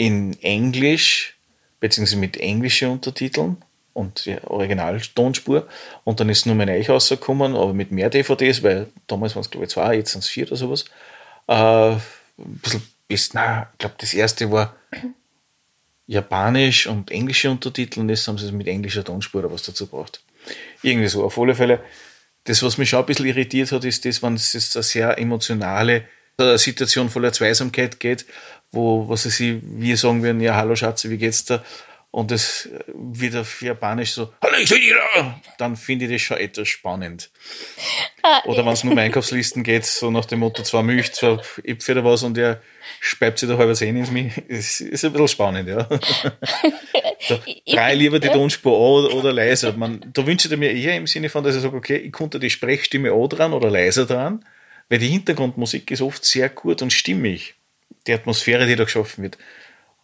[0.01, 1.35] in Englisch,
[1.79, 3.57] beziehungsweise mit englischen Untertiteln
[3.93, 5.67] und die Originaltonspur.
[6.03, 9.51] Und dann ist nur mein Eich rausgekommen, aber mit mehr DVDs, weil damals waren es
[9.51, 10.85] glaube ich zwei, jetzt sind es vier oder sowas.
[11.47, 12.01] Äh, ein
[12.63, 14.75] bisschen bis, na, ich glaube, das erste war
[16.07, 19.85] Japanisch und englische Untertitel und jetzt haben sie es mit englischer Tonspur oder was dazu
[19.85, 20.23] braucht.
[20.81, 21.23] Irgendwie so.
[21.23, 21.79] Auf alle Fälle,
[22.45, 26.05] das, was mich schon ein bisschen irritiert hat, ist das, wenn es eine sehr emotionale
[26.55, 28.25] Situation voller Zweisamkeit geht,
[28.71, 31.63] wo, was sie, wir sagen würden, ja, hallo Schatze, wie geht's da?
[32.13, 34.73] Und es wird auf Japanisch so, hallo, ich
[35.57, 37.29] dann finde ich das schon etwas spannend.
[38.21, 41.39] Ah, oder wenn es nur um Einkaufslisten geht, so nach dem Motto, zwei Milch, zwei
[41.63, 42.61] Äpfel oder was und er
[42.99, 45.87] speibt sich da halber Zehn ins Milch, ist, ist ein bisschen spannend, ja.
[47.65, 49.71] drei lieber die Tonspur an oder leiser.
[49.71, 52.39] Man, da wünsche ich mir eher im Sinne von, dass ich sage, okay, ich konnte
[52.39, 54.45] die Sprechstimme an dran oder leiser dran,
[54.89, 57.55] weil die Hintergrundmusik ist oft sehr gut und stimmig
[58.07, 59.37] die Atmosphäre, die da geschaffen wird.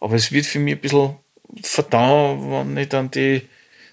[0.00, 1.16] Aber es wird für mich ein bisschen
[1.62, 3.48] verdammt, wenn ich dann die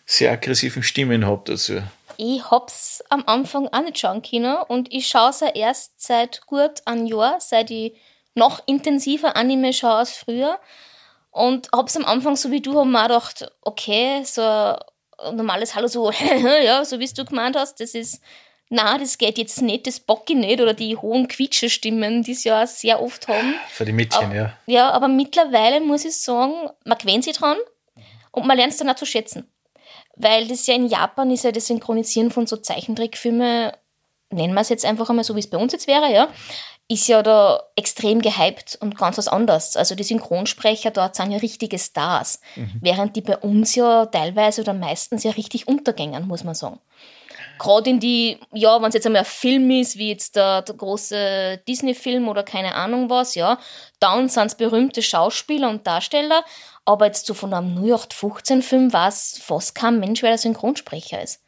[0.06, 1.82] sehr aggressiven Stimmen habe dazu.
[2.18, 6.82] Ich hab's am Anfang auch nicht schauen können und ich schaue es erst seit gut
[6.86, 7.94] einem Jahr, seit ich
[8.36, 10.60] noch intensiver Anime schaue als früher.
[11.32, 15.76] Und hab's am Anfang, so wie du, hab mir auch gedacht, okay, so ein normales
[15.76, 16.12] Hallo, so,
[16.64, 18.22] ja, so wie du gemeint hast, das ist
[18.70, 22.50] na, das geht jetzt nicht, das bock ich nicht, oder die hohen Quietscherstimmen, die sie
[22.50, 23.56] ja sehr oft haben.
[23.70, 24.54] Für die Mädchen, aber, ja.
[24.66, 27.58] Ja, aber mittlerweile muss ich sagen, man gewöhnt sich dran
[28.32, 29.48] und man lernt es dann auch zu schätzen.
[30.16, 33.72] Weil das ja in Japan ist ja das Synchronisieren von so Zeichentrickfilmen,
[34.32, 36.28] nennen wir es jetzt einfach einmal so, wie es bei uns jetzt wäre, ja,
[36.88, 39.76] ist ja da extrem gehypt und ganz was anderes.
[39.76, 42.80] Also die Synchronsprecher dort sind ja richtige Stars, mhm.
[42.82, 46.80] während die bei uns ja teilweise oder meistens ja richtig untergängen, muss man sagen
[47.58, 50.76] gerade in die, ja, wenn es jetzt einmal ein Film ist, wie jetzt der, der
[50.76, 53.60] große Disney-Film oder keine Ahnung was, ja,
[54.00, 56.44] dann sind es berühmte Schauspieler und Darsteller,
[56.86, 61.42] aber jetzt so von einem 0815-Film weiß fast kein Mensch, wer der Synchronsprecher ist.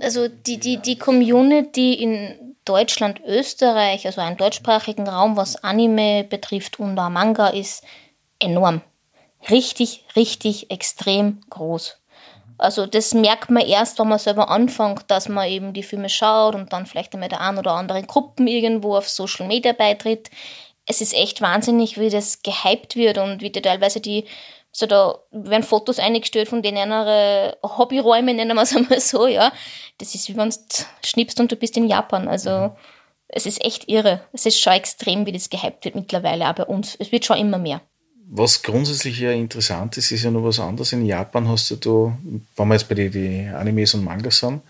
[0.00, 6.80] Also die, die, die Community in Deutschland, Österreich, also einen deutschsprachigen Raum, was Anime betrifft
[6.80, 7.84] und auch Manga, ist
[8.38, 8.80] enorm.
[9.50, 11.98] Richtig, richtig extrem groß.
[12.58, 16.54] Also das merkt man erst, wenn man selber anfängt, dass man eben die Filme schaut
[16.54, 20.30] und dann vielleicht einmal der ein oder anderen Gruppen irgendwo auf Social Media beitritt.
[20.86, 24.26] Es ist echt wahnsinnig, wie das gehypt wird und wie die teilweise die,
[24.70, 29.52] so da werden Fotos eingestellt von den anderen Hobbyräumen, nennen wir es einmal so, ja.
[29.98, 30.56] Das ist wie wenn du
[31.04, 32.28] schnippst und du bist in Japan.
[32.28, 32.76] Also
[33.28, 34.20] es ist echt irre.
[34.32, 36.96] Es ist schon extrem, wie das gehypt wird mittlerweile, bei uns.
[36.96, 37.80] Es wird schon immer mehr.
[38.30, 40.92] Was grundsätzlich ja interessant ist, ist ja noch was anderes.
[40.92, 42.18] In Japan hast du da,
[42.56, 44.62] wenn wir jetzt bei den die Animes und Mangas sind,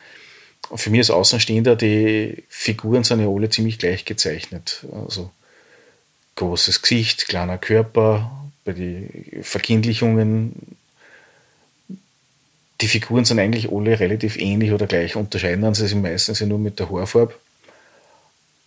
[0.75, 4.85] für mich als Außenstehender, die Figuren sind ja alle ziemlich gleich gezeichnet.
[4.93, 5.31] Also
[6.37, 8.31] großes Gesicht, kleiner Körper,
[8.64, 10.77] bei den Verkindlichungen
[12.81, 15.17] die Figuren sind eigentlich alle relativ ähnlich oder gleich.
[15.17, 17.35] Unterscheiden sie sich meistens nur mit der Haarfarbe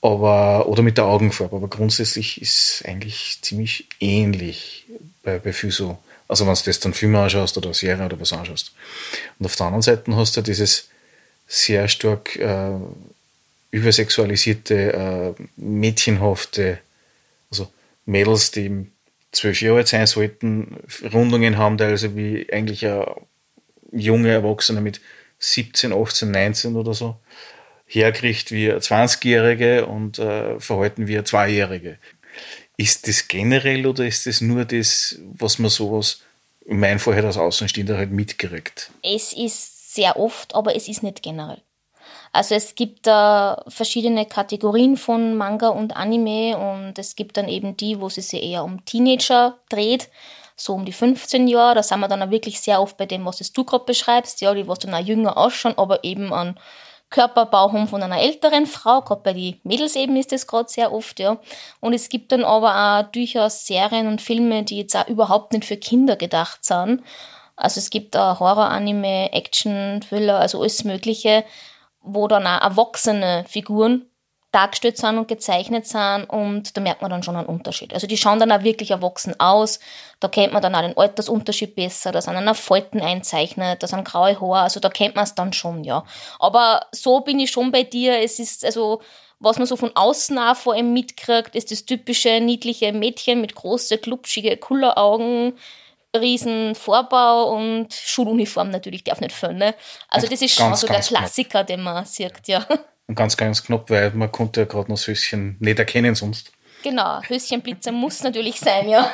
[0.01, 1.55] aber, oder mit der Augenfarbe.
[1.55, 4.85] Aber grundsätzlich ist eigentlich ziemlich ähnlich
[5.23, 5.97] bei, bei Füso.
[6.27, 8.73] Also wenn du das dann Film anschaust oder Serie oder was anschaust.
[9.39, 10.89] Und auf der anderen Seite hast du dieses
[11.47, 12.71] sehr stark äh,
[13.71, 16.79] übersexualisierte, äh, mädchenhafte,
[17.49, 17.71] also
[18.05, 18.87] Mädels, die
[19.31, 20.77] zwölf Jahre alt sein sollten,
[21.13, 23.05] Rundungen haben, also wie eigentlich ein
[23.91, 24.99] junge Erwachsene mit
[25.39, 27.17] 17, 18, 19 oder so
[27.87, 31.97] herkriegt wie 20-Jährige und äh, verhalten wie Zweijährige.
[32.75, 36.21] Ist das generell oder ist das nur das, was man sowas
[36.65, 38.91] in meinem Vorher als Außenstehender halt mitkriegt?
[39.01, 41.61] Es ist sehr oft, aber es ist nicht generell.
[42.33, 47.47] Also es gibt da äh, verschiedene Kategorien von Manga und Anime und es gibt dann
[47.47, 50.09] eben die, wo sie sich eher um Teenager dreht,
[50.55, 51.75] so um die 15 Jahre.
[51.75, 54.53] Da sind wir dann auch wirklich sehr oft bei dem, was du gerade beschreibst, ja,
[54.53, 56.59] die was dann auch jünger ausschauen, aber eben an
[57.09, 60.91] Körperbau haben von einer älteren Frau, gerade bei den Mädels eben ist das gerade sehr
[60.91, 61.37] oft, ja.
[61.79, 65.65] Und es gibt dann aber auch durchaus Serien und Filme, die jetzt auch überhaupt nicht
[65.65, 67.01] für Kinder gedacht sind.
[67.55, 71.43] Also es gibt auch Horror-Anime, Action, Thriller, also alles Mögliche,
[72.01, 74.05] wo dann auch erwachsene Figuren
[74.51, 77.93] dargestellt sind und gezeichnet sind und da merkt man dann schon einen Unterschied.
[77.93, 79.79] Also die schauen dann auch wirklich erwachsen aus,
[80.19, 83.87] da kennt man dann auch den Altersunterschied besser, da sind dann auch Falten einzeichnet, da
[83.87, 86.05] sind graue Haare, also da kennt man es dann schon, ja.
[86.39, 89.01] Aber so bin ich schon bei dir, es ist also
[89.39, 93.53] was man so von außen auch vor allem mitkriegt, ist das typische niedliche Mädchen mit
[93.53, 95.53] große, klubschige Kulleraugen,
[96.15, 99.57] riesen Vorbau und Schuluniform natürlich darf nicht fehlen.
[99.57, 99.75] Ne?
[100.09, 101.67] Also das ist schon ganz, so der Klassiker, knapp.
[101.67, 102.65] den man sieht, ja.
[103.07, 106.51] Und ganz, ganz knapp, weil man konnte ja gerade noch das Höschen nicht erkennen sonst.
[106.83, 109.13] Genau, Höschenblitzer muss natürlich sein, ja.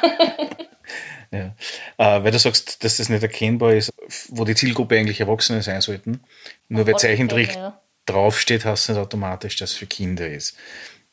[1.31, 1.55] ja.
[1.97, 3.93] Äh, weil du sagst, dass das nicht erkennbar ist,
[4.29, 6.21] wo die Zielgruppe eigentlich Erwachsene sein sollten.
[6.67, 7.79] Nur weil Zeichentrick ja.
[8.05, 10.57] draufsteht, heißt es nicht automatisch, dass es für Kinder ist.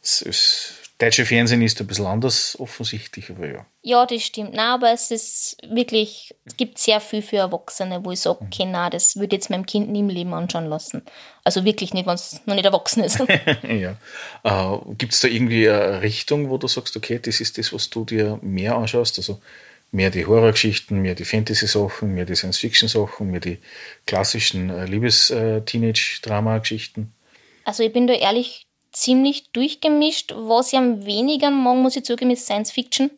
[0.01, 3.65] Das ist deutsche Fernsehen ist ein bisschen anders offensichtlich, aber ja.
[3.83, 4.53] Ja, das stimmt.
[4.53, 8.67] Nein, aber es ist wirklich, es gibt sehr viel für Erwachsene, wo ich sage, okay,
[8.67, 11.01] nein, das würde jetzt meinem Kind nie im Leben anschauen lassen.
[11.43, 13.19] Also wirklich nicht, wenn es noch nicht erwachsen ist.
[13.63, 13.97] ja.
[14.45, 17.89] Äh, gibt es da irgendwie eine Richtung, wo du sagst, okay, das ist das, was
[17.89, 19.17] du dir mehr anschaust?
[19.19, 19.41] Also
[19.93, 23.61] mehr die Horrorgeschichten, mehr die Fantasy-Sachen, mehr die Science-Fiction-Sachen, mehr die
[24.07, 27.15] klassischen äh, Liebes-Teenage-Drama-Geschichten?
[27.65, 30.35] Also ich bin da ehrlich ziemlich durchgemischt.
[30.37, 33.11] Was ich am weniger mag, muss ich zugeben, ist Science Fiction.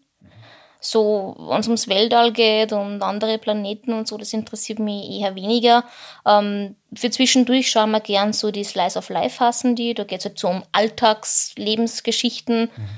[0.85, 5.37] So, wenn es ums Weltall geht und andere Planeten und so, das interessiert mich eher
[5.37, 5.85] weniger.
[6.27, 9.95] Ähm, für zwischendurch schauen wir gern so die Slice of Life hassen die.
[9.95, 12.63] Da geht es halt so um Alltagslebensgeschichten.
[12.63, 12.89] Mhm.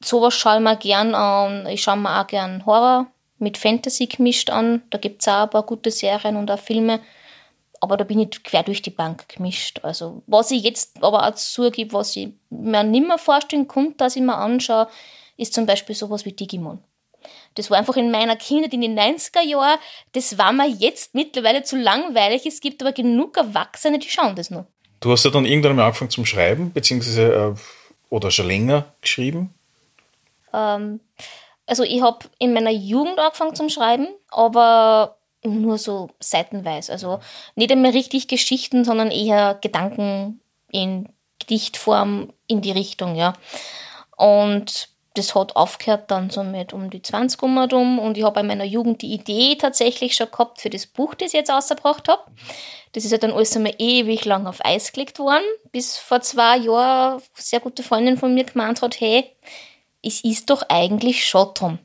[0.00, 1.66] Sowas schaue ich mir gern an.
[1.66, 3.08] Ich schaue mir auch gern Horror
[3.38, 4.82] mit Fantasy gemischt an.
[4.90, 7.00] Da gibt es auch ein paar gute Serien und auch Filme
[7.80, 9.80] aber da bin ich quer durch die Bank gemischt.
[9.82, 14.16] Also, was ich jetzt aber auch zugebe, was ich mir nicht mehr vorstellen konnte, dass
[14.16, 14.88] ich mir anschaue,
[15.36, 16.78] ist zum Beispiel sowas wie Digimon.
[17.54, 19.78] Das war einfach in meiner Kindheit in den 90er Jahren,
[20.12, 22.46] das war mir jetzt mittlerweile zu langweilig.
[22.46, 24.66] Es gibt aber genug Erwachsene, die schauen das noch.
[25.00, 27.54] Du hast ja dann irgendwann mal angefangen zum Schreiben, beziehungsweise äh,
[28.10, 29.54] oder schon länger geschrieben?
[30.52, 31.00] Ähm,
[31.66, 36.92] also ich habe in meiner Jugend angefangen zum Schreiben, aber nur so seitenweise.
[36.92, 37.20] Also
[37.54, 43.32] nicht einmal richtig Geschichten, sondern eher Gedanken in Gedichtform in die Richtung, ja.
[44.16, 48.46] Und das hat aufgehört dann so mit um die 20 um und ich habe in
[48.46, 52.22] meiner Jugend die Idee tatsächlich schon gehabt für das Buch, das ich jetzt ausgebracht habe.
[52.92, 56.58] Das ist ja dann alles einmal ewig lang auf Eis gelegt worden, bis vor zwei
[56.58, 59.32] Jahren eine sehr gute Freundin von mir gemeint hat, hey,
[60.02, 61.78] es ist doch eigentlich schon drum.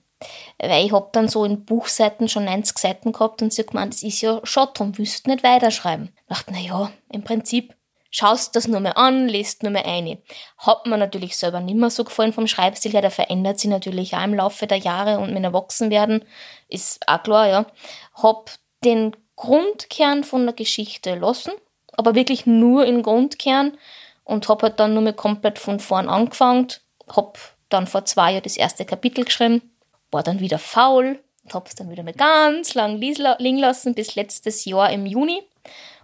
[0.60, 3.94] Weil ich habe dann so in Buchseiten schon 90 Seiten gehabt und sie hat gemeint,
[3.94, 6.14] das ist ja drum, willst du nicht weiterschreiben.
[6.16, 7.76] Ich dachte, naja, im Prinzip
[8.10, 10.18] schaust das nur mal an, lest nur mal ein.
[10.58, 14.16] Hat mir natürlich selber nicht mehr so gefallen vom Schreibstil her, der verändert sich natürlich
[14.16, 16.24] auch im Laufe der Jahre und mit Erwachsenwerden,
[16.70, 17.66] ist auch klar, ja.
[18.14, 18.52] Hab
[18.86, 21.52] den Grundkern von der Geschichte lassen,
[21.92, 23.78] aber wirklich nur im Grundkern
[24.24, 26.70] und hab halt dann nur mal komplett von vorn angefangen,
[27.14, 29.75] hab dann vor zwei Jahren das erste Kapitel geschrieben
[30.16, 34.16] war dann wieder faul und habe es dann wieder mal ganz lang liegen lassen bis
[34.16, 35.44] letztes Jahr im Juni.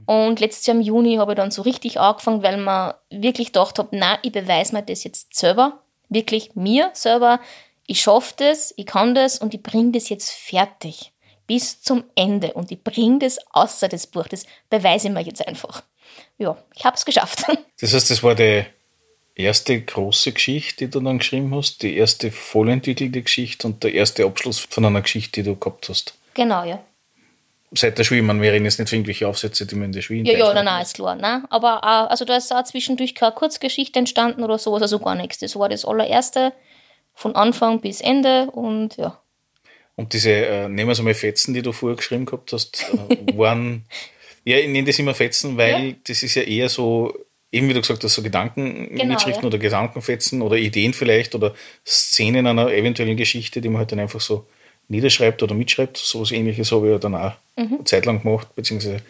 [0.06, 3.80] Und letztes Jahr im Juni habe ich dann so richtig angefangen, weil man wirklich gedacht
[3.80, 7.39] habe, na, ich beweise mir das jetzt selber, wirklich mir selber.
[7.88, 11.13] Ich schaffe das, ich kann das und ich bringe das jetzt fertig
[11.47, 14.28] bis zum Ende und ich bringe das außer das Buch.
[14.28, 15.84] Das beweise ich mir jetzt einfach.
[16.38, 17.45] Ja, ich habe es geschafft.
[17.80, 18.63] Das heißt, das war die
[19.36, 24.26] erste große Geschichte, die du dann geschrieben hast, die erste vollentwickelte Geschichte und der erste
[24.26, 26.15] Abschluss von einer Geschichte, die du gehabt hast.
[26.34, 26.84] Genau, ja.
[27.74, 30.24] seit der Schule, man wäre jetzt nicht für irgendwelche Aufsätze, die man in der Schule
[30.24, 31.15] Ja, ja, nein, nein, ist klar.
[31.15, 31.46] Nein.
[31.50, 35.39] Aber auch, also da ist auch zwischendurch keine Kurzgeschichte entstanden oder sowas, also gar nichts.
[35.39, 36.54] Das war das allererste
[37.13, 39.17] von Anfang bis Ende und ja.
[39.96, 43.17] Und diese, äh, nehmen wir es einmal Fetzen, die du vorher geschrieben gehabt hast, äh,
[43.38, 43.86] waren,
[44.46, 45.94] ja, ich nenne das immer Fetzen, weil Ja.
[46.06, 47.13] das ist ja eher so,
[47.52, 49.48] eben wie du gesagt hast, so Gedankenmitschriften Genau, ja.
[49.48, 51.54] oder Gedankenfetzen oder Ideen vielleicht oder
[51.86, 54.46] Szenen einer eventuellen Geschichte, die man halt dann einfach so
[54.88, 55.98] niederschreibt oder mitschreibt.
[55.98, 57.76] So was ähnliches habe ich ja dann auch Mhm.
[57.76, 59.02] eine Zeit lang gemacht, beziehungsweise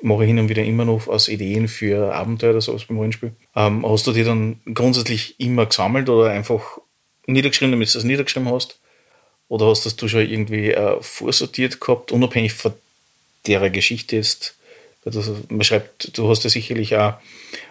[0.00, 3.32] mache ich hin und wieder immer noch aus Ideen für Abenteuer oder sowas beim Rollenspiel.
[3.54, 6.78] Ähm, hast du die dann grundsätzlich immer gesammelt oder einfach
[7.26, 8.78] niedergeschrieben, damit du das niedergeschrieben hast?
[9.48, 12.72] Oder hast das du schon irgendwie äh, vorsortiert gehabt, unabhängig von
[13.46, 14.56] der Geschichte ist?
[15.04, 17.14] Das, man schreibt, du hast ja sicherlich auch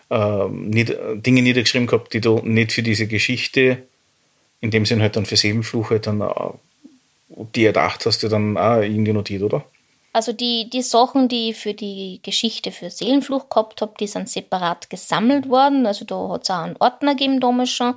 [0.09, 3.83] ähm, nied, Dinge niedergeschrieben gehabt, die du nicht für diese Geschichte,
[4.59, 6.33] in dem Sinn halt dann für Seelenfluch halt dann äh,
[7.55, 9.63] die erdacht hast, du dann auch irgendwie notiert, oder?
[10.13, 14.29] Also die, die Sachen, die ich für die Geschichte für Seelenfluch gehabt habe, die sind
[14.29, 15.85] separat gesammelt worden.
[15.85, 17.95] Also da hat es auch einen Ordner gegeben damals schon.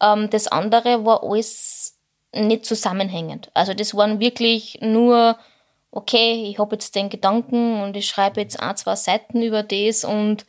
[0.00, 1.96] Ähm, das andere war alles
[2.32, 3.50] nicht zusammenhängend.
[3.52, 5.36] Also das waren wirklich nur,
[5.90, 10.04] okay, ich habe jetzt den Gedanken und ich schreibe jetzt ein, zwei Seiten über das
[10.04, 10.46] und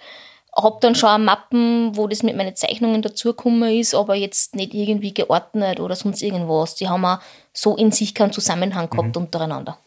[0.56, 4.74] habe dann schon eine Mappen, wo das mit meinen Zeichnungen dazugekommen ist, aber jetzt nicht
[4.74, 6.76] irgendwie geordnet oder sonst irgendwas.
[6.76, 7.20] Die haben auch
[7.54, 9.78] so in sich keinen Zusammenhang gehabt untereinander.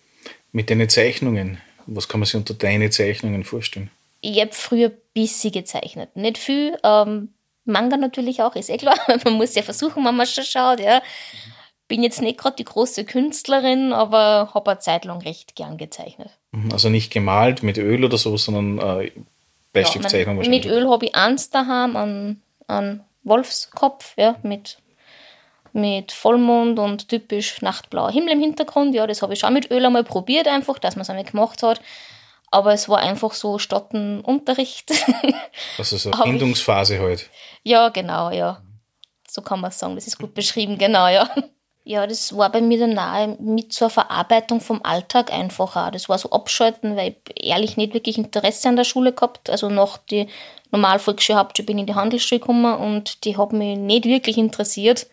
[0.52, 3.90] Mit deinen Zeichnungen, was kann man sich unter deine Zeichnungen vorstellen?
[4.20, 6.16] Ich habe früher bisschen gezeichnet.
[6.16, 6.76] Nicht viel.
[6.82, 8.98] Ähm, Manga natürlich auch, ist eh klar.
[9.24, 10.80] Man muss ja versuchen, wenn man schon schaut.
[10.80, 11.02] Ja.
[11.86, 16.30] Bin jetzt nicht gerade die große Künstlerin, aber habe eine Zeit lang recht gern gezeichnet.
[16.52, 19.12] Mhm, Also nicht gemalt mit Öl oder so, sondern äh,
[19.72, 20.64] Bleistiftzeichnung Ja, wahrscheinlich.
[20.64, 24.78] mit Öl habe ich eins daheim, an, an Wolfskopf, ja, mit,
[25.72, 28.94] mit Vollmond und typisch nachtblauer Himmel im Hintergrund.
[28.94, 31.62] Ja, das habe ich schon mit Öl einmal probiert, einfach, dass man es einmal gemacht
[31.62, 31.80] hat.
[32.50, 34.92] Aber es war einfach so statt ein Unterricht.
[35.78, 37.28] Also so eine Findungsphase halt.
[37.64, 38.62] Ja, genau, ja.
[39.28, 41.28] So kann man sagen, das ist gut beschrieben, genau, ja.
[41.86, 45.90] Ja, das war bei mir dann nahe mit zur Verarbeitung vom Alltag einfach auch.
[45.90, 49.50] Das war so abschalten, weil ich ehrlich nicht wirklich Interesse an der Schule gehabt.
[49.50, 50.28] Also nach die
[50.70, 55.06] Normalvolksschule Hauptschule bin ich in die Handelsschule gekommen und die hat mich nicht wirklich interessiert.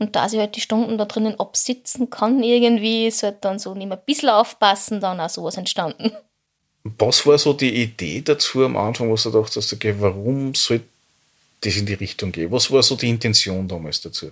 [0.00, 3.74] Und da ich halt die Stunden da drinnen absitzen kann, irgendwie ist halt dann so
[3.74, 6.12] nicht mehr ein bisschen aufpassen, dann auch sowas entstanden.
[6.82, 10.80] Was war so die Idee dazu am Anfang, was du dachtest, okay, warum soll
[11.60, 12.50] das in die Richtung gehen?
[12.50, 14.30] Was war so die Intention damals dazu?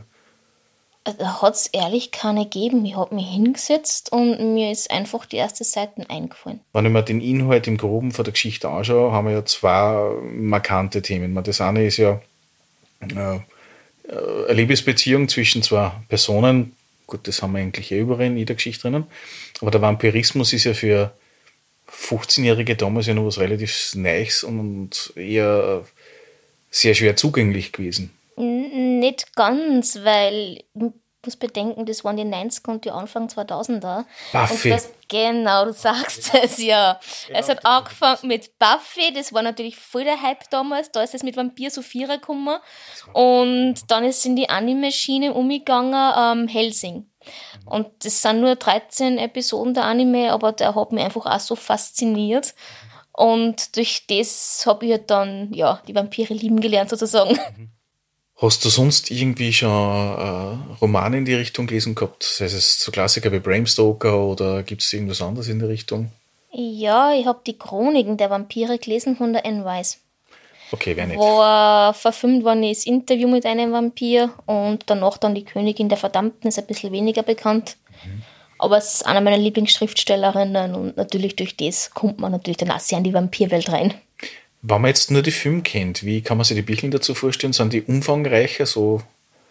[1.18, 2.84] Da hat es ehrlich keine gegeben.
[2.84, 6.60] Ich habe mich hingesetzt und mir ist einfach die erste Seite eingefallen.
[6.72, 10.10] Wenn ich mir den Inhalt im Groben von der Geschichte anschaue, haben wir ja zwei
[10.32, 11.40] markante Themen.
[11.44, 12.20] Das eine ist ja
[13.00, 16.74] äh, eine Liebesbeziehung zwischen zwei Personen.
[17.06, 19.06] Gut, das haben wir eigentlich eh überall in jeder Geschichte drinnen.
[19.60, 21.12] Aber der Vampirismus ist ja für
[21.88, 25.84] 15-Jährige damals ja noch was relativ Neues und eher
[26.70, 28.15] sehr schwer zugänglich gewesen.
[28.36, 30.92] Nicht ganz, weil ich
[31.26, 34.04] muss bedenken, das waren die 90er und die Anfang 2000er.
[34.32, 34.70] Buffy.
[34.70, 36.98] Das, genau, du sagst es ja.
[37.30, 40.92] Es hat angefangen mit Buffy, das war natürlich voll der Hype damals.
[40.92, 42.58] Da ist es mit Vampir Sophia gekommen.
[43.12, 47.10] Und dann ist in die Anime-Schiene umgegangen, ähm, Helsing.
[47.64, 51.56] Und das sind nur 13 Episoden der Anime, aber der hat mich einfach auch so
[51.56, 52.54] fasziniert.
[53.12, 57.38] Und durch das habe ich halt dann ja, die Vampire lieben gelernt, sozusagen.
[58.38, 62.22] Hast du sonst irgendwie schon äh, Romane in die Richtung gelesen gehabt?
[62.22, 66.10] Sei es so Klassiker wie Bram Stoker oder gibt es irgendwas anderes in der Richtung?
[66.52, 70.00] Ja, ich habe die Chroniken der Vampire gelesen von der Anne Weiss.
[70.70, 71.18] Okay, wer nicht.
[71.18, 75.98] Wo äh, verfilmt worden ist Interview mit einem Vampir und danach dann die Königin der
[75.98, 77.76] Verdammten, ist ein bisschen weniger bekannt.
[78.58, 82.80] Aber es ist einer meiner Lieblingsschriftstellerinnen und natürlich durch das kommt man natürlich dann auch
[82.80, 83.94] sehr in die Vampirwelt rein.
[84.68, 87.52] Wenn man jetzt nur die Filme kennt, wie kann man sich die Bücher dazu vorstellen?
[87.52, 89.00] Sind die umfangreicher, so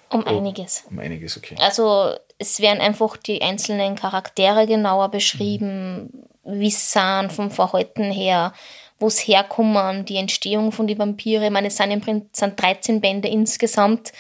[0.10, 0.84] Um einiges.
[0.90, 1.56] um einiges, okay.
[1.60, 8.54] Also es werden einfach die einzelnen Charaktere genauer beschrieben, wie sie sind vom Verhalten her,
[9.00, 11.46] wo es herkommen, die Entstehung von den Vampire.
[11.46, 14.12] Ich meine, es sind im Prinzip sind 13 Bände insgesamt.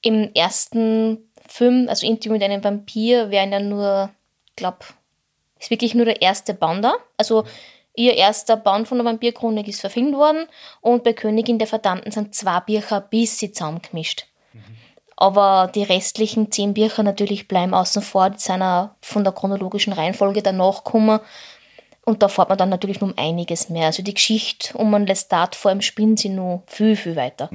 [0.00, 4.10] Im ersten Film, also Interview mit einem Vampir, wären ja nur,
[4.48, 4.78] ich glaube,
[5.60, 6.94] ist wirklich nur der erste Band da.
[7.16, 7.44] Also
[7.94, 10.46] ihr erster Band von der Vampirchronik ist verfilmt worden
[10.80, 14.26] und bei Königin der Verdammten sind zwei Bücher ein bisschen zusammengemischt.
[15.16, 19.92] Aber die restlichen zehn Bücher natürlich bleiben außen vor, die sind auch von der chronologischen
[19.92, 21.20] Reihenfolge danach gekommen.
[22.04, 23.86] Und da fährt man dann natürlich noch um einiges mehr.
[23.86, 27.50] Also die Geschichte um einen Lestat vor allem spinnen sie noch viel, viel weiter.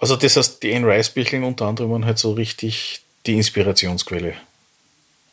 [0.00, 4.34] Also das heißt, die Anne Rice Bücher unter anderem waren halt so richtig die Inspirationsquelle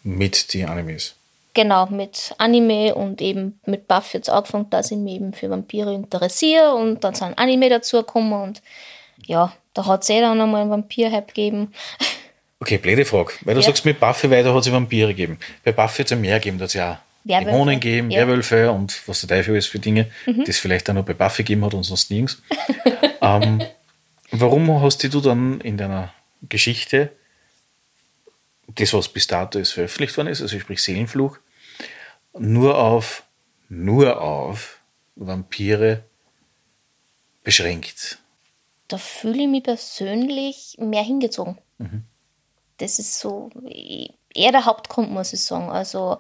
[0.04, 1.19] mit die Animes.
[1.54, 5.94] Genau, mit Anime und eben mit Buff jetzt angefangen, dass ich mich eben für Vampire
[5.94, 8.62] interessiere und dann sind Anime dazu gekommen und
[9.26, 11.74] ja, da hat es eh dann einmal einen Vampir-Hype gegeben.
[12.62, 13.32] Okay, blöde Frage.
[13.42, 13.68] Weil du ja.
[13.68, 15.40] sagst, mit Buffy weiter hat es Vampire gegeben.
[15.64, 17.52] Bei Buffy hat es mehr gegeben, da hat es ja Werwölfe.
[17.52, 18.20] Dämonen gegeben, ja.
[18.20, 20.44] Werwölfe und was der Teufel ist für Dinge, mhm.
[20.44, 22.42] die es vielleicht auch noch bei Buffy gegeben hat und sonst nirgends.
[23.22, 23.62] ähm,
[24.32, 26.14] warum hast du dann in deiner
[26.48, 27.12] Geschichte
[28.76, 31.38] das, was bis dato ist veröffentlicht worden ist, also sprich Seelenfluch,
[32.38, 33.24] nur auf,
[33.68, 34.80] nur auf
[35.16, 36.04] Vampire
[37.44, 38.20] beschränkt?
[38.88, 41.58] Da fühle ich mich persönlich mehr hingezogen.
[41.78, 42.06] Mhm.
[42.78, 43.50] Das ist so
[44.34, 45.70] eher der Hauptgrund, muss ich sagen.
[45.70, 46.20] Also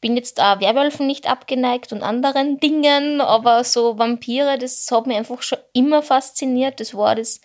[0.00, 5.16] bin jetzt auch Werwölfen nicht abgeneigt und anderen Dingen, aber so Vampire, das hat mich
[5.16, 6.80] einfach schon immer fasziniert.
[6.80, 7.40] Das war das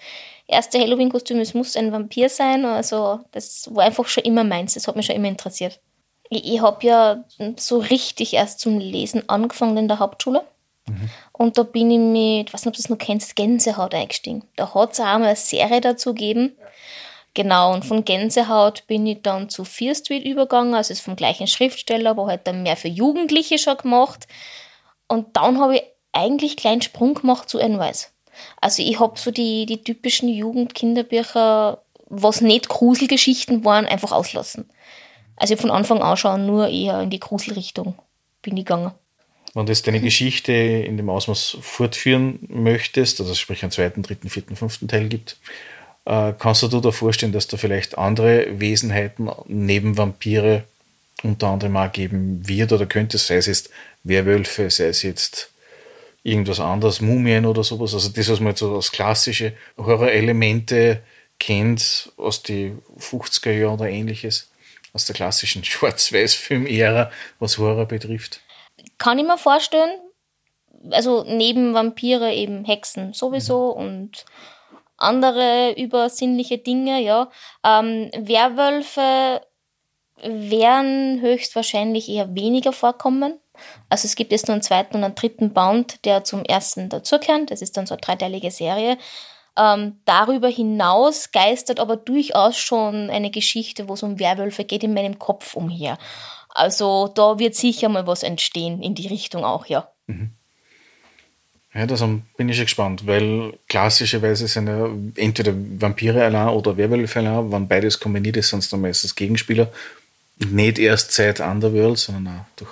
[0.47, 2.65] erste Halloween-Kostüm, es muss ein Vampir sein.
[2.65, 5.79] Also das war einfach schon immer meins, das hat mich schon immer interessiert.
[6.29, 7.23] Ich, ich habe ja
[7.57, 10.43] so richtig erst zum Lesen angefangen in der Hauptschule.
[10.87, 11.09] Mhm.
[11.31, 14.43] Und da bin ich mit, ich weiß nicht, ob du das noch kennst, Gänsehaut eingestiegen.
[14.55, 16.55] Da hat es auch mal eine Serie dazu gegeben.
[17.35, 21.47] Genau, und von Gänsehaut bin ich dann zu Fear Street übergegangen, also ist vom gleichen
[21.47, 24.27] Schriftsteller, aber halt dann mehr für Jugendliche schon gemacht.
[25.07, 28.07] Und dann habe ich eigentlich kleinen Sprung gemacht zu Enwise.
[28.61, 34.69] Also ich habe so die, die typischen Jugendkinderbücher, was nicht Gruselgeschichten waren, einfach auslassen.
[35.35, 37.95] Also ich von Anfang an schon nur eher in die Gruselrichtung
[38.43, 38.91] bin ich gegangen.
[39.55, 44.55] Wenn du deine Geschichte in dem Ausmaß fortführen möchtest, also sprich einen zweiten, dritten, vierten,
[44.55, 45.37] fünften Teil gibt,
[46.05, 50.63] äh, kannst du dir da vorstellen, dass da vielleicht andere Wesenheiten neben Vampire
[51.23, 53.69] unter anderem auch geben wird oder könnte es, sei es jetzt
[54.03, 55.51] Werwölfe, sei es jetzt
[56.23, 57.93] irgendwas anderes, Mumien oder sowas.
[57.93, 61.01] Also das, was man jetzt so als klassische Horrorelemente
[61.39, 64.51] kennt aus den 50er Jahren oder ähnliches,
[64.93, 68.41] aus der klassischen Schwarz-Weiß-Film-Ära, was Horror betrifft.
[68.97, 69.91] Kann ich mir vorstellen.
[70.91, 73.85] Also neben Vampire eben Hexen sowieso mhm.
[73.85, 74.25] und
[74.97, 77.29] andere übersinnliche Dinge, ja.
[77.63, 79.41] Ähm, Werwölfe
[80.21, 83.39] werden höchstwahrscheinlich eher weniger vorkommen.
[83.89, 87.51] Also es gibt jetzt nur einen zweiten und einen dritten Band, der zum ersten dazugehört.
[87.51, 88.97] Das ist dann so eine dreiteilige Serie.
[89.55, 94.95] Ähm, darüber hinaus geistert aber durchaus schon eine Geschichte, wo es um Werwölfe geht, in
[94.95, 95.97] meinem Kopf umher.
[96.49, 99.91] Also da wird sicher mal was entstehen in die Richtung auch, ja.
[100.07, 100.35] Mhm.
[101.73, 107.51] Ja, da bin ich gespannt, weil klassischerweise sind ja entweder Vampire allein oder Werwölfe allein,
[107.51, 109.71] wenn beides kombiniert ist, sind es dann meistens Gegenspieler.
[110.37, 112.69] Nicht erst seit Underworld, sondern auch durch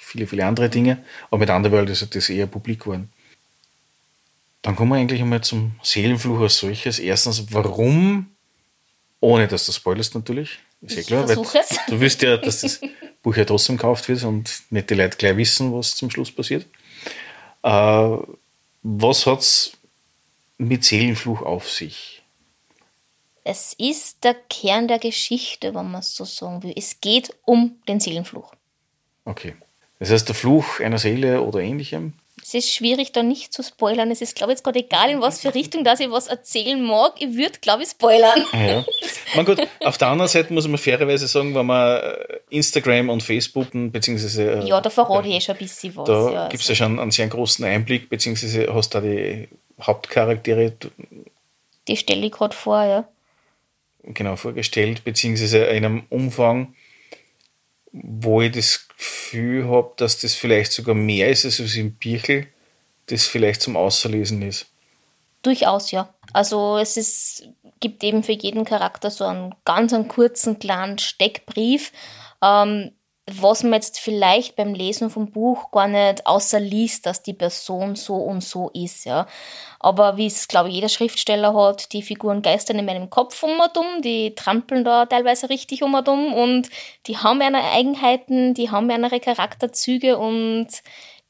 [0.00, 0.98] viele, viele andere Dinge.
[1.30, 3.12] Aber mit Underworld ist das eher publik geworden.
[4.62, 6.98] Dann kommen wir eigentlich einmal zum Seelenfluch als solches.
[6.98, 8.26] Erstens, warum,
[9.20, 11.36] ohne dass du spoilerst natürlich, ist ja klar, weil
[11.88, 12.80] du wirst ja, dass das
[13.22, 16.66] Buch ja trotzdem gekauft wird und nicht die Leute gleich wissen, was zum Schluss passiert.
[17.62, 18.16] Äh,
[18.82, 19.72] was hat es
[20.58, 22.22] mit Seelenfluch auf sich?
[23.44, 26.74] Es ist der Kern der Geschichte, wenn man es so sagen will.
[26.76, 28.52] Es geht um den Seelenfluch.
[29.24, 29.56] Okay.
[29.98, 32.14] Das heißt, der Fluch einer Seele oder ähnlichem?
[32.52, 34.10] Es ist schwierig, da nicht zu spoilern.
[34.10, 36.82] Es ist, glaube ich, jetzt gerade egal, in was für Richtung dass ich was erzählen
[36.82, 37.12] mag.
[37.20, 38.44] Ich würde, glaube ich, spoilern.
[38.52, 38.84] Ja.
[39.36, 43.22] Man gut, auf der anderen Seite muss man fairerweise sagen, wenn man äh, Instagram und
[43.22, 46.06] Facebook beziehungsweise äh, Ja, da verrate ich eh schon ein bisschen was.
[46.06, 46.72] Da ja, gibt es also.
[46.82, 49.48] ja schon einen sehr großen Einblick, beziehungsweise hast du da die
[49.80, 50.72] Hauptcharaktere.
[51.86, 53.08] Die stelle ich gerade vor, ja.
[54.02, 56.74] Genau, vorgestellt, beziehungsweise in einem Umfang,
[57.92, 62.46] wo ich das Gefühl habe, dass das vielleicht sogar mehr ist als im Birchel,
[63.06, 64.66] das vielleicht zum Außerlesen ist.
[65.42, 66.12] Durchaus, ja.
[66.32, 67.48] Also es ist,
[67.80, 71.92] gibt eben für jeden Charakter so einen ganz einen kurzen, kleinen Steckbrief.
[72.42, 72.92] Ähm,
[73.32, 77.96] was man jetzt vielleicht beim Lesen vom Buch gar nicht außer liest, dass die Person
[77.96, 79.26] so und so ist, ja.
[79.78, 83.58] Aber wie es, glaube ich, jeder Schriftsteller hat, die Figuren geistern in meinem Kopf um
[83.58, 86.70] und um, die trampeln da teilweise richtig um und um und
[87.06, 90.68] die haben ihre Eigenheiten, die haben ihre Charakterzüge und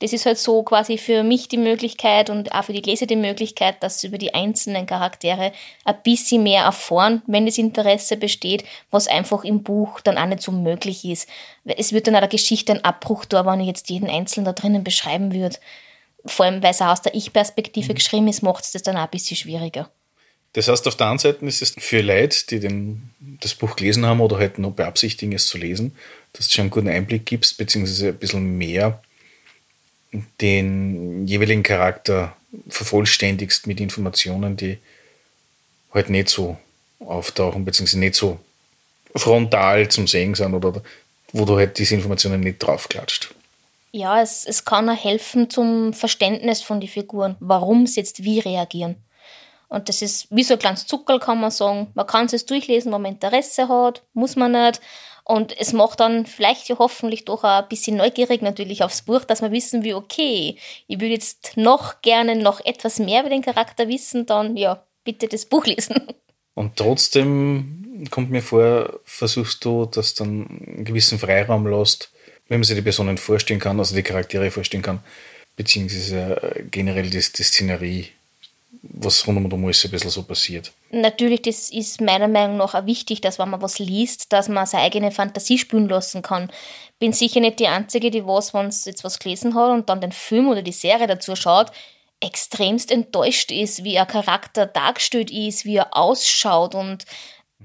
[0.01, 3.17] das ist halt so quasi für mich die Möglichkeit und auch für die Leser die
[3.17, 5.53] Möglichkeit, dass sie über die einzelnen Charaktere
[5.85, 10.43] ein bisschen mehr erfahren, wenn das Interesse besteht, was einfach im Buch dann auch nicht
[10.43, 11.29] so möglich ist.
[11.65, 14.53] Es wird dann auch der Geschichte ein Abbruch da, wenn ich jetzt jeden Einzelnen da
[14.53, 15.59] drinnen beschreiben würde.
[16.25, 17.97] Vor allem, weil es auch aus der Ich-Perspektive mhm.
[17.97, 19.91] geschrieben ist, macht es das dann auch ein bisschen schwieriger.
[20.55, 24.05] Das heißt, auf der einen Seite ist es für Leute, die den, das Buch gelesen
[24.07, 25.95] haben oder halt nur beabsichtigen, es zu lesen,
[26.33, 29.01] dass du schon einen guten Einblick gibst, beziehungsweise ein bisschen mehr
[30.41, 32.37] den jeweiligen Charakter
[32.69, 34.79] vervollständigst mit Informationen, die
[35.93, 36.57] halt nicht so
[37.01, 38.39] auftauchen, beziehungsweise nicht so
[39.15, 40.83] frontal zum Sehen sind oder
[41.33, 43.35] wo du halt diese Informationen nicht draufklatscht.
[43.93, 48.39] Ja, es, es kann auch helfen zum Verständnis von den Figuren, warum sie jetzt wie
[48.39, 48.97] reagieren.
[49.69, 51.89] Und das ist wie so ein kleines Zuckerl, kann man sagen.
[51.95, 54.81] Man kann es durchlesen, wenn man Interesse hat, muss man nicht.
[55.31, 59.43] Und es macht dann vielleicht ja hoffentlich doch ein bisschen neugierig natürlich aufs Buch, dass
[59.43, 60.57] wir wissen, wie okay,
[60.89, 65.28] ich würde jetzt noch gerne noch etwas mehr über den Charakter wissen, dann ja, bitte
[65.28, 66.03] das Buch lesen.
[66.55, 72.11] Und trotzdem kommt mir vor, versuchst du, dass dann einen gewissen Freiraum lässt,
[72.49, 74.99] wenn man sich die Personen vorstellen kann, also die Charaktere vorstellen kann,
[75.55, 78.09] beziehungsweise generell die, die Szenerie
[78.83, 80.72] was rund um alles ein bisschen so passiert.
[80.93, 84.66] Natürlich, das ist meiner Meinung nach auch wichtig, dass wenn man was liest, dass man
[84.66, 86.51] seine eigene Fantasie spüren lassen kann.
[86.99, 90.01] Bin sicher nicht die Einzige, die was, wenn sie jetzt was gelesen hat und dann
[90.01, 91.70] den Film oder die Serie dazu schaut,
[92.18, 97.05] extremst enttäuscht ist, wie ein Charakter dargestellt ist, wie er ausschaut und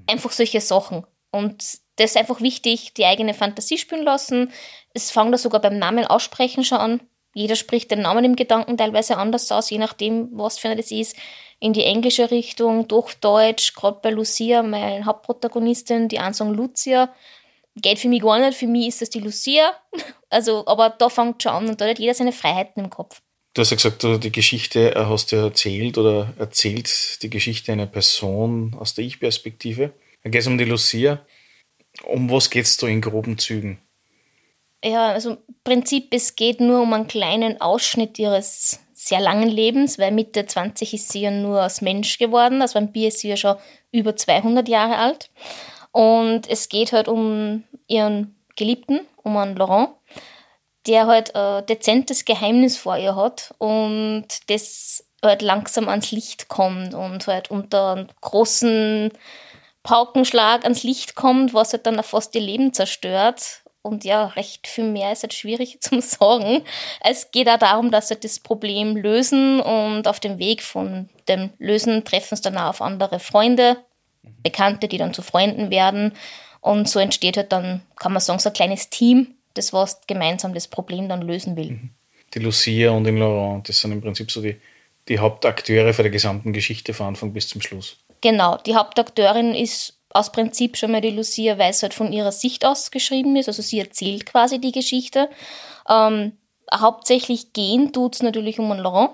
[0.05, 1.05] einfach solche Sachen.
[1.31, 1.63] Und
[1.95, 4.53] das ist einfach wichtig, die eigene Fantasie spüren lassen.
[4.93, 7.01] Es fängt da sogar beim Namen aussprechen schon an
[7.35, 10.89] jeder spricht den Namen im Gedanken teilweise anders aus, je nachdem, was für eine das
[10.89, 11.17] ist.
[11.59, 17.13] In die englische Richtung, durch Deutsch, gerade bei Lucia, meine Hauptprotagonistin, die sagen Lucia.
[17.75, 19.71] Geht für mich gar nicht, für mich ist das die Lucia.
[20.31, 23.21] Also, aber da fängt schon an und da hat jeder seine Freiheiten im Kopf.
[23.53, 27.85] Du hast ja gesagt, die Geschichte äh, hast du erzählt oder erzählt die Geschichte einer
[27.85, 29.93] Person aus der Ich-Perspektive.
[30.23, 31.25] Da geht es um die Lucia.
[32.03, 33.79] Um was geht es da in groben Zügen?
[34.85, 39.99] Ja, also im Prinzip, es geht nur um einen kleinen Ausschnitt ihres sehr langen Lebens,
[39.99, 43.37] weil Mitte 20 ist sie ja nur als Mensch geworden, als Vampir ist sie ja
[43.37, 43.57] schon
[43.91, 45.29] über 200 Jahre alt.
[45.91, 49.89] Und es geht halt um ihren Geliebten, um einen Laurent,
[50.87, 56.93] der halt ein dezentes Geheimnis vor ihr hat und das halt langsam ans Licht kommt
[56.93, 59.11] und halt unter einem großen
[59.83, 64.85] Paukenschlag ans Licht kommt, was halt dann fast ihr Leben zerstört und ja, recht viel
[64.85, 66.63] mehr ist halt schwierig zu sagen.
[67.01, 71.51] Es geht auch darum, dass sie das Problem lösen und auf dem Weg von dem
[71.59, 73.77] Lösen treffen sie dann auch auf andere Freunde,
[74.41, 76.13] Bekannte, die dann zu Freunden werden.
[76.61, 80.55] Und so entsteht halt dann, kann man sagen, so ein kleines Team, das was gemeinsam
[80.55, 81.71] das Problem dann lösen will.
[81.71, 81.89] Mhm.
[82.33, 84.59] Die Lucia und den Laurent, das sind im Prinzip so die,
[85.07, 87.97] die Hauptakteure für die gesamten Geschichte von Anfang bis zum Schluss.
[88.21, 92.31] Genau, die Hauptakteurin ist aus Prinzip schon mal die Lucia, weil es halt von ihrer
[92.31, 93.47] Sicht aus geschrieben ist.
[93.47, 95.29] Also sie erzählt quasi die Geschichte.
[95.89, 96.33] Ähm,
[96.73, 99.11] hauptsächlich gehen tut es natürlich um Laurent,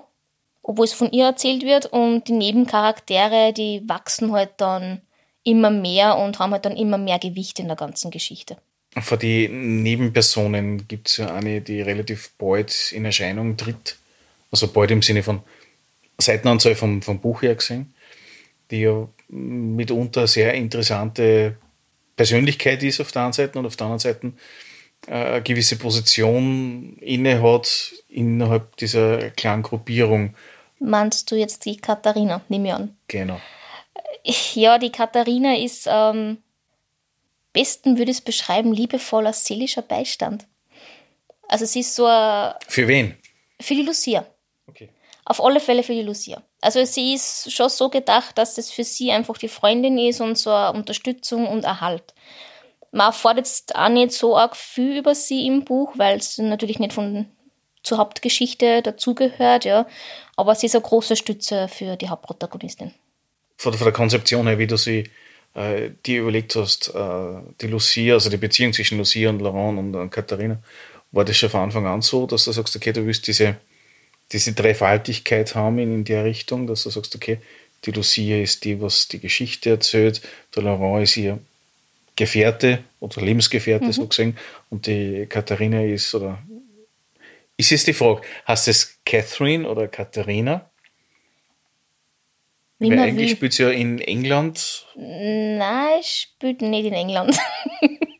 [0.62, 1.86] obwohl es von ihr erzählt wird.
[1.86, 5.02] Und die Nebencharaktere, die wachsen halt dann
[5.44, 8.56] immer mehr und haben halt dann immer mehr Gewicht in der ganzen Geschichte.
[9.00, 13.96] Für die Nebenpersonen gibt es ja eine, die relativ bald in Erscheinung tritt.
[14.50, 15.40] Also bald im Sinne von
[16.18, 17.94] Seitenanzahl vom, vom Buch her gesehen,
[18.70, 21.56] die ja mitunter sehr interessante
[22.16, 24.32] Persönlichkeit ist auf der einen Seite und auf der anderen Seite
[25.06, 30.34] äh, eine gewisse Position innehat innerhalb dieser kleinen Gruppierung.
[30.78, 32.96] Meinst du jetzt die Katharina, nehme ich an?
[33.08, 33.40] Genau.
[34.54, 36.38] Ja, die Katharina ist, ähm,
[37.52, 40.46] besten würde ich es beschreiben, liebevoller seelischer Beistand.
[41.48, 43.16] Also sie ist so Für wen?
[43.60, 44.26] Für die Lucia.
[45.24, 46.42] Auf alle Fälle für die Lucia.
[46.60, 50.36] Also sie ist schon so gedacht, dass das für sie einfach die Freundin ist und
[50.36, 52.14] so eine Unterstützung und Erhalt.
[52.90, 56.78] Man erfährt jetzt auch nicht so arg viel über sie im Buch, weil es natürlich
[56.78, 57.26] nicht von
[57.82, 59.86] zur Hauptgeschichte dazugehört, ja.
[60.36, 62.94] Aber sie ist eine große Stütze für die Hauptprotagonistin.
[63.56, 65.10] Von, von der Konzeption her, wie du sie
[65.54, 69.94] äh, dir überlegt hast, äh, die Lucia, also die Beziehung zwischen Lucia und Laurent und,
[69.94, 70.58] und Katharina,
[71.10, 73.56] war das schon von Anfang an so, dass du sagst, okay, du willst diese
[74.32, 77.38] diese Dreifaltigkeit haben in, der Richtung, dass du sagst, okay,
[77.84, 80.22] die Lucia ist die, was die Geschichte erzählt,
[80.54, 81.38] der Laurent ist ihr
[82.16, 83.92] Gefährte oder Lebensgefährte mhm.
[83.92, 84.36] so gesehen
[84.70, 86.38] und die Katharina ist, oder
[87.56, 90.68] ist jetzt die Frage, heißt es Catherine oder Katharina?
[92.78, 94.86] Weil eigentlich spielt sie ja in England.
[94.96, 97.38] Nein, ich spielt nicht in England.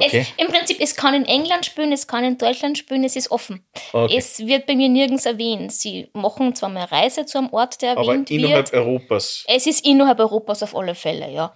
[0.00, 0.26] Okay.
[0.36, 3.30] Es, Im Prinzip, es kann in England spielen, es kann in Deutschland spielen, es ist
[3.30, 3.64] offen.
[3.92, 4.16] Okay.
[4.16, 5.72] Es wird bei mir nirgends erwähnt.
[5.72, 8.82] Sie machen zwar mal Reise zu einem Ort, der erwähnt Aber innerhalb wird.
[8.82, 9.44] Europas.
[9.46, 11.52] Es ist innerhalb Europas auf alle Fälle, ja.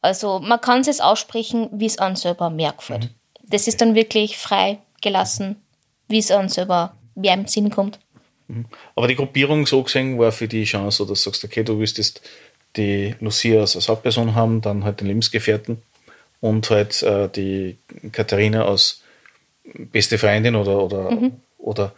[0.00, 3.04] Also man kann es aussprechen, wie es an selber mehr gefällt.
[3.04, 3.10] Mhm.
[3.48, 5.56] Das ist dann wirklich frei gelassen,
[6.08, 7.98] wie es an selber mehr im Sinn kommt.
[8.46, 8.66] Mhm.
[8.94, 11.98] Aber die Gruppierung so gesehen war für die Chance, dass du sagst, okay, du willst
[11.98, 12.20] jetzt
[12.76, 15.82] die Lucia als Hauptperson haben, dann halt den Lebensgefährten
[16.40, 17.78] und halt äh, die
[18.12, 19.02] Katharina als
[19.64, 21.32] beste Freundin oder, oder, mhm.
[21.58, 21.92] oder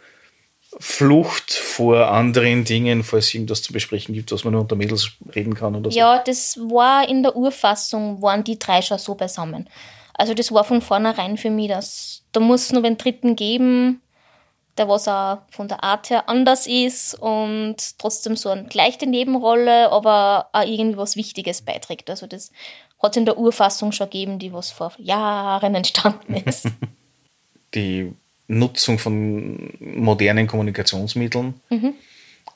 [0.79, 5.11] Flucht vor anderen Dingen, falls es irgendwas zu besprechen gibt, was man nur unter Mädels
[5.35, 5.97] reden kann oder so.
[5.97, 9.67] Ja, das war in der Urfassung, waren die drei schon so beisammen.
[10.13, 14.01] Also das war von vornherein für mich, dass da muss es nur einen dritten geben,
[14.77, 19.91] der was auch von der Art her anders ist und trotzdem so eine leichte Nebenrolle,
[19.91, 22.09] aber auch irgendwie was Wichtiges beiträgt.
[22.09, 22.51] Also das
[23.01, 26.67] hat es in der Urfassung schon gegeben, die was vor Jahren entstanden ist.
[27.75, 28.11] Die
[28.47, 31.53] Nutzung von modernen Kommunikationsmitteln.
[31.69, 31.93] Mhm.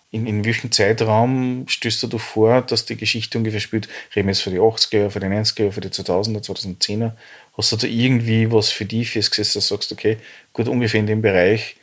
[0.10, 3.88] In, in welchem Zeitraum stößt du vor, dass die Geschichte ungefähr spielt?
[4.16, 7.12] Reden wir jetzt für die 80er, für die 90er, für die 2000er, 2010er.
[7.56, 10.18] Hast du da irgendwie was für dich festgesetzt, dass du sagst, okay,
[10.52, 11.78] gut, ungefähr in dem Bereich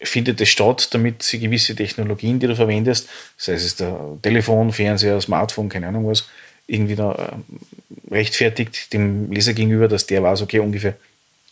[0.00, 5.20] findet es statt, damit sie gewisse Technologien, die du verwendest, sei es der Telefon, Fernseher,
[5.20, 6.28] Smartphone, keine Ahnung was,
[6.66, 10.96] irgendwie da äh, rechtfertigt dem Leser gegenüber, dass der weiß, okay, ungefähr,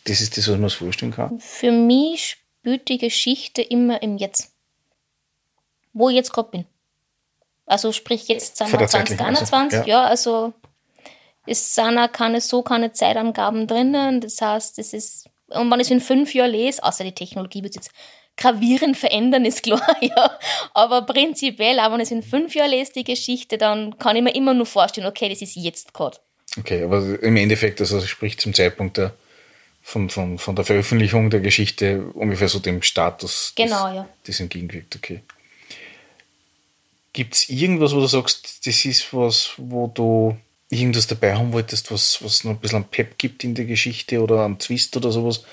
[0.05, 1.41] das ist das, was man sich vorstellen kann.
[1.41, 4.51] Für mich spielt die Geschichte immer im Jetzt.
[5.93, 6.65] Wo ich jetzt gerade bin.
[7.67, 10.03] Also sprich, jetzt sind wir 2021, also, ja.
[10.03, 10.53] ja, also
[11.47, 14.21] es sind auch keine, so keine Zeitangaben drinnen.
[14.21, 17.63] Das heißt, es ist, und wenn ich es in fünf Jahren lese, außer die Technologie
[17.63, 17.91] wird jetzt
[18.41, 20.39] gravierend verändern, ist klar, ja.
[20.75, 24.23] Aber prinzipiell, auch wenn ich es in fünf Jahren lese, die Geschichte, dann kann ich
[24.23, 26.19] mir immer nur vorstellen, okay, das ist jetzt gerade.
[26.59, 29.15] Okay, aber im Endeffekt, also sprich zum Zeitpunkt der,
[29.83, 34.09] von, von, von der Veröffentlichung der Geschichte ungefähr so dem Status genau, des, ja.
[34.27, 35.21] des entgegengewirkt, okay.
[37.13, 40.37] Gibt es irgendwas, wo du sagst, das ist was, wo du
[40.71, 44.23] irgendwas dabei haben wolltest, was, was noch ein bisschen einen Pep gibt in der Geschichte
[44.23, 45.45] oder einen Twist oder sowas,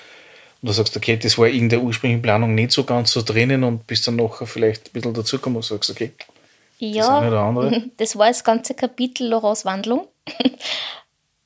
[0.60, 3.62] und du sagst, okay, das war in der ursprünglichen Planung nicht so ganz so drinnen
[3.62, 6.12] und bist dann nachher vielleicht ein bisschen dazugekommen und sagst, okay,
[6.78, 7.84] ja, das, andere.
[7.96, 10.08] das war das ganze Kapitel Laurents Wandlung.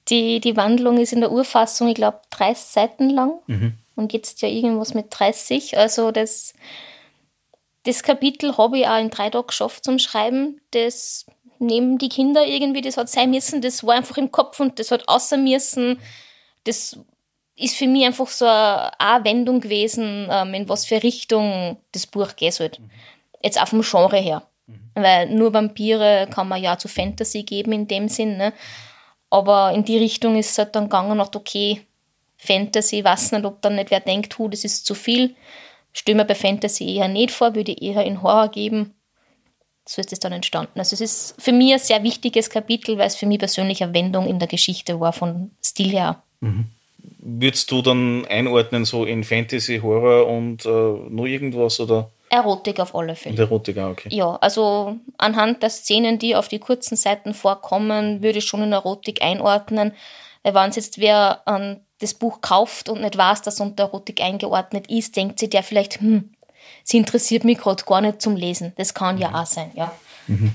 [0.09, 3.75] Die, die Wandlung ist in der Urfassung, ich glaube, 30 Seiten lang mhm.
[3.95, 5.79] und jetzt ja irgendwas mit 30.
[5.79, 6.55] Also das,
[7.85, 10.61] das Kapitel habe ich auch in drei Tagen geschafft zum Schreiben.
[10.73, 11.25] Das
[11.61, 14.91] nehmen die Kinder irgendwie, das hat sein müssen, das war einfach im Kopf und das
[14.91, 16.01] hat außer müssen.
[16.65, 16.99] Das
[17.63, 22.35] ist für mich einfach so eine Wendung gewesen, ähm, in was für Richtung das Buch
[22.37, 22.71] gehen soll.
[22.79, 22.91] Mhm.
[23.43, 24.43] Jetzt auch vom Genre her.
[24.67, 24.91] Mhm.
[24.95, 28.37] Weil nur Vampire kann man ja zu Fantasy geben in dem Sinn.
[28.37, 28.53] Ne?
[29.31, 31.83] Aber in die Richtung ist es halt dann gegangen und okay,
[32.37, 35.37] Fantasy, weiß nicht, ob dann nicht wer denkt, hu, das ist zu viel.
[35.93, 38.95] Stelle mir bei Fantasy eher nicht vor, würde eher in Horror geben.
[39.87, 40.79] So ist es dann entstanden.
[40.79, 43.95] Also es ist für mich ein sehr wichtiges Kapitel, weil es für mich persönlich eine
[43.95, 46.23] Wendung in der Geschichte war, von Stil her.
[46.41, 46.67] Mhm
[47.19, 52.11] würdest du dann einordnen, so in Fantasy, Horror und äh, nur irgendwas oder?
[52.31, 53.35] Erotik auf alle Fälle.
[53.35, 54.09] Und Erotik, auch, okay.
[54.11, 58.73] Ja, also anhand der Szenen, die auf die kurzen Seiten vorkommen, würde ich schon in
[58.73, 59.93] Erotik einordnen.
[60.43, 64.89] Wenn es jetzt wer ähm, das Buch kauft und nicht weiß, dass unter Erotik eingeordnet
[64.89, 66.33] ist, denkt sich der vielleicht, hm,
[66.85, 68.73] sie interessiert mich gerade gar nicht zum Lesen.
[68.77, 69.93] Das kann ja auch sein, ja.
[70.27, 70.55] Mhm.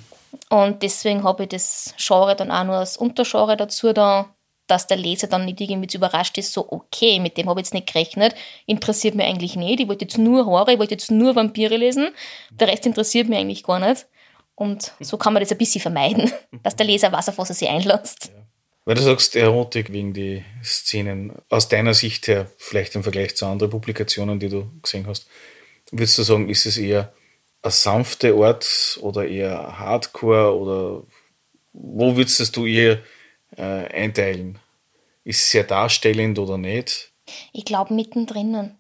[0.50, 4.34] Und deswegen habe ich das Genre dann auch nur als Untergenre dazu da
[4.68, 7.74] dass der Leser dann nicht irgendwie überrascht ist, so, okay, mit dem habe ich jetzt
[7.74, 11.36] nicht gerechnet, interessiert mich eigentlich nicht, ich wollte jetzt nur Horror, ich wollte jetzt nur
[11.36, 12.10] Vampire lesen,
[12.52, 14.06] der Rest interessiert mich eigentlich gar nicht.
[14.56, 16.32] Und so kann man das ein bisschen vermeiden,
[16.64, 18.32] dass der Leser weiß, auf was er sich einlässt.
[18.34, 18.48] Ja.
[18.86, 23.46] Weil du sagst Erotik wegen die Szenen, aus deiner Sicht her, vielleicht im Vergleich zu
[23.46, 25.28] anderen Publikationen, die du gesehen hast,
[25.92, 27.14] würdest du sagen, ist es eher
[27.64, 31.04] ein sanfter Ort oder eher Hardcore oder
[31.74, 33.00] wo würdest du eher
[33.56, 34.60] äh, einteilen?
[35.24, 37.12] Ist es sehr darstellend oder nicht?
[37.52, 38.76] Ich glaube mittendrin.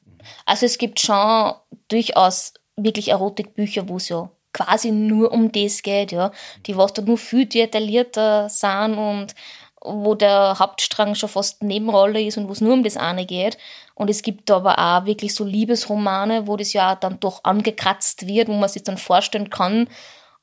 [0.45, 1.53] Also es gibt schon
[1.89, 6.31] durchaus wirklich Erotikbücher, wo es ja quasi nur um das geht, ja,
[6.65, 9.35] die was da nur viel detaillierter sind und
[9.81, 13.57] wo der Hauptstrang schon fast Nebenrolle ist und wo es nur um das eine geht.
[13.93, 18.47] Und es gibt aber auch wirklich so Liebesromane, wo das ja dann doch angekratzt wird,
[18.47, 19.87] wo man sich dann vorstellen kann,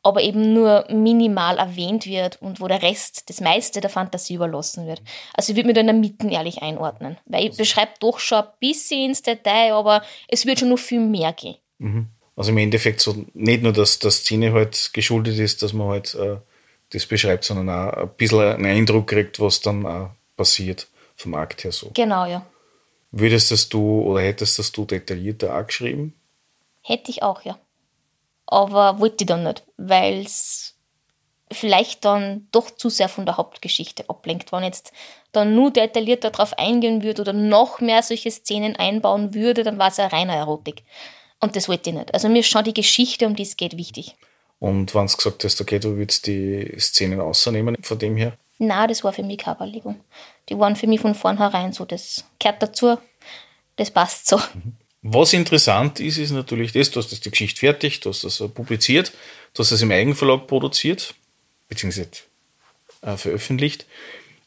[0.04, 4.86] aber eben nur minimal erwähnt wird und wo der Rest, das meiste der Fantasie überlassen
[4.86, 5.02] wird.
[5.32, 8.42] Also ich würde mich da in der Mitte ehrlich einordnen, weil ich beschreibe doch schon
[8.42, 11.56] ein bisschen ins Detail, aber es wird schon noch viel mehr gehen.
[11.78, 12.08] Mhm.
[12.36, 16.14] Also im Endeffekt so nicht nur, dass das Szene halt geschuldet ist, dass man halt
[16.14, 16.36] äh,
[16.90, 20.86] das beschreibt, sondern auch ein bisschen einen Eindruck kriegt, was dann auch passiert
[21.16, 21.90] vom Akt her so.
[21.94, 22.44] Genau, ja.
[23.10, 26.14] Würdest das du oder hättest das du detaillierter auch geschrieben?
[26.82, 27.56] Hätte ich auch, ja
[28.46, 30.74] aber wollte ich dann nicht, weil es
[31.50, 34.52] vielleicht dann doch zu sehr von der Hauptgeschichte ablenkt.
[34.52, 34.92] Wenn jetzt
[35.32, 39.88] dann nur detaillierter darauf eingehen würde oder noch mehr solche Szenen einbauen würde, dann war
[39.88, 40.82] es eine reine Erotik.
[41.40, 42.14] Und das wollte ich nicht.
[42.14, 44.16] Also mir ist schon die Geschichte, um die es geht, wichtig.
[44.58, 48.36] Und wenn du gesagt hast, okay, du würdest die Szenen außernehmen von dem her?
[48.58, 50.00] Na, das war für mich keine Überlegung.
[50.48, 52.96] Die waren für mich von vornherein so, das gehört dazu,
[53.76, 54.38] das passt so.
[54.38, 54.76] Mhm.
[55.06, 58.38] Was interessant ist, ist natürlich das, du hast das die Geschichte fertig, du hast das
[58.54, 59.12] publiziert,
[59.52, 61.14] du hast das im Eigenverlag produziert,
[61.68, 62.08] beziehungsweise
[63.02, 63.84] äh, veröffentlicht.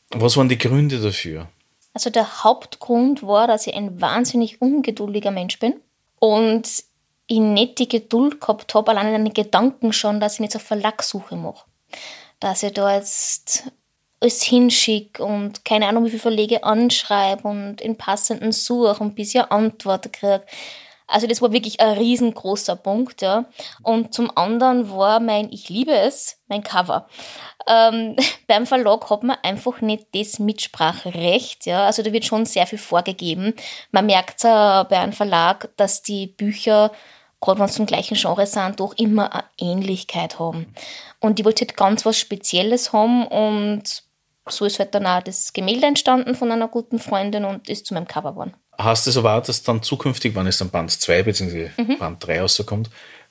[0.10, 1.48] Was waren die Gründe dafür?
[1.94, 5.76] Also der Hauptgrund war, dass ich ein wahnsinnig ungeduldiger Mensch bin
[6.18, 6.68] und
[7.28, 10.60] ich nicht die Geduld gehabt habe, allein an den Gedanken schon, dass ich nicht so
[10.60, 11.66] Verlagssuche mache.
[12.40, 13.72] Dass ich da jetzt
[14.20, 19.36] alles hinschicke und keine Ahnung, wie viele Verlege anschreibe und in passenden suche und bis
[19.36, 20.44] ich eine Antwort kriege.
[21.10, 23.46] Also das war wirklich ein riesengroßer Punkt, ja.
[23.82, 27.08] Und zum anderen war mein Ich liebe es, mein Cover.
[27.66, 31.86] Ähm, beim Verlag hat man einfach nicht das Mitspracherecht, ja.
[31.86, 33.54] Also da wird schon sehr viel vorgegeben.
[33.92, 36.92] Man merkt ja bei einem Verlag, dass die Bücher
[37.40, 40.74] gerade wenn sie zum gleichen Genre sind, doch immer eine Ähnlichkeit haben.
[41.20, 44.04] Und ich wollte halt ganz was Spezielles haben und
[44.52, 47.94] so ist halt dann auch das Gemälde entstanden von einer guten Freundin und ist zu
[47.94, 48.54] meinem Cover geworden.
[48.78, 51.70] Hast du es erwartet, dass dann zukünftig, wenn es dann Band 2 bzw.
[51.78, 51.98] Mhm.
[51.98, 52.90] Band 3 rauskommt,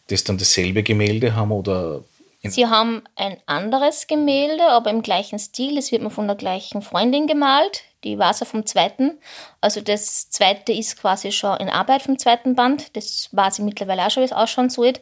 [0.08, 2.02] das dann dasselbe Gemälde haben oder
[2.42, 5.78] Sie haben ein anderes Gemälde, aber im gleichen Stil.
[5.78, 7.82] Es wird mir von der gleichen Freundin gemalt.
[8.04, 9.18] Die war vom zweiten.
[9.60, 12.96] Also das zweite ist quasi schon in Arbeit vom zweiten Band.
[12.96, 14.92] Das war sie mittlerweile auch schon, wie es ausschauen soll.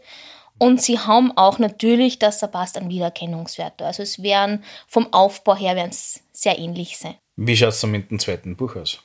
[0.58, 3.82] Und sie haben auch natürlich, dass er passt, an Wiedererkennungswert.
[3.82, 7.16] Also es werden vom Aufbau her werden es sehr ähnlich sein.
[7.36, 9.00] Wie schaut es dann mit dem zweiten Buch aus?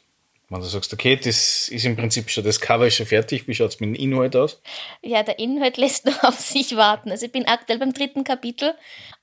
[0.49, 3.53] Wenn du sagst, okay, das ist im Prinzip schon, das Cover ist schon fertig, wie
[3.53, 4.59] schaut es mit dem Inhalt aus?
[5.03, 7.11] Ja, der Inhalt lässt noch auf sich warten.
[7.11, 8.73] Also ich bin aktuell beim dritten Kapitel,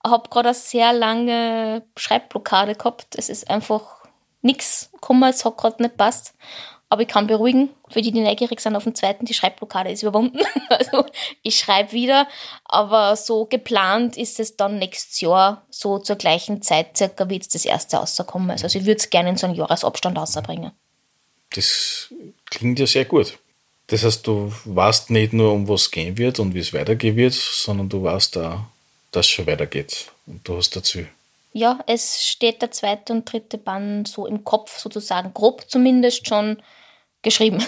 [0.05, 3.17] habe gerade eine sehr lange Schreibblockade gehabt.
[3.17, 4.05] Es ist einfach
[4.43, 6.35] nichts gekommen, es hat gerade nicht passt.
[6.89, 10.03] Aber ich kann beruhigen, für die, die neugierig sind auf den zweiten, die Schreibblockade ist
[10.03, 10.39] überwunden.
[10.69, 11.07] Also
[11.43, 12.29] ich schreibe wieder,
[12.65, 17.55] aber so geplant ist es dann nächstes Jahr, so zur gleichen Zeit circa, wie jetzt
[17.55, 18.51] das erste rauskommen.
[18.51, 20.73] Also ich würde es gerne in so einen Jahresabstand rausbringen.
[21.51, 22.13] Das
[22.47, 23.39] klingt ja sehr gut.
[23.87, 27.35] Das heißt, du weißt nicht nur, um was gehen wird und wie es weitergehen wird,
[27.35, 28.69] sondern du weißt da,
[29.13, 30.11] dass es schon weitergeht.
[30.27, 31.07] Und du hast dazu.
[31.57, 36.63] Ja, es steht der zweite und dritte Band so im Kopf sozusagen, grob zumindest schon
[37.23, 37.65] geschrieben.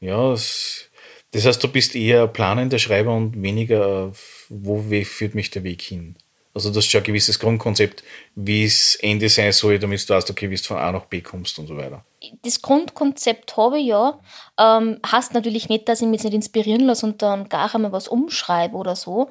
[0.00, 0.88] Ja, das,
[1.32, 4.12] das heißt, du bist eher planender Schreiber und weniger,
[4.48, 6.16] wo führt mich der Weg hin?
[6.54, 8.02] Also das ist schon ein gewisses Grundkonzept,
[8.34, 11.20] wie es Ende sein soll, damit du weißt, okay, wie du von A nach B
[11.20, 12.04] kommst und so weiter.
[12.42, 14.18] Das Grundkonzept habe ich ja.
[14.58, 18.08] Ähm, heißt natürlich nicht, dass ich mich nicht inspirieren lasse und dann gar einmal was
[18.08, 19.28] umschreibe oder so.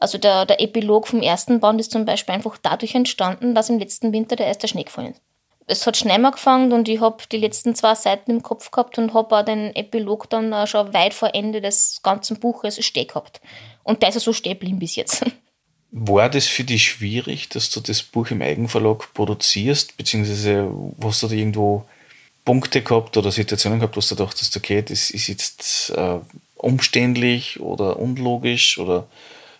[0.00, 3.78] Also der, der Epilog vom ersten Band ist zum Beispiel einfach dadurch entstanden, dass im
[3.78, 5.20] letzten Winter der erste Schnee gefallen ist.
[5.66, 9.14] Es hat Schnee angefangen und ich habe die letzten zwei Seiten im Kopf gehabt und
[9.14, 13.40] habe auch den Epilog dann schon weit vor Ende des ganzen Buches stehen gehabt.
[13.84, 15.24] Und da ist er so stehen geblieben bis jetzt.
[15.92, 20.72] War das für dich schwierig, dass du das Buch im Eigenverlag produzierst, beziehungsweise
[21.02, 21.84] hast du da irgendwo
[22.44, 26.18] Punkte gehabt oder Situationen gehabt, wo du dachtest, okay, das ist jetzt äh,
[26.56, 29.06] umständlich oder unlogisch oder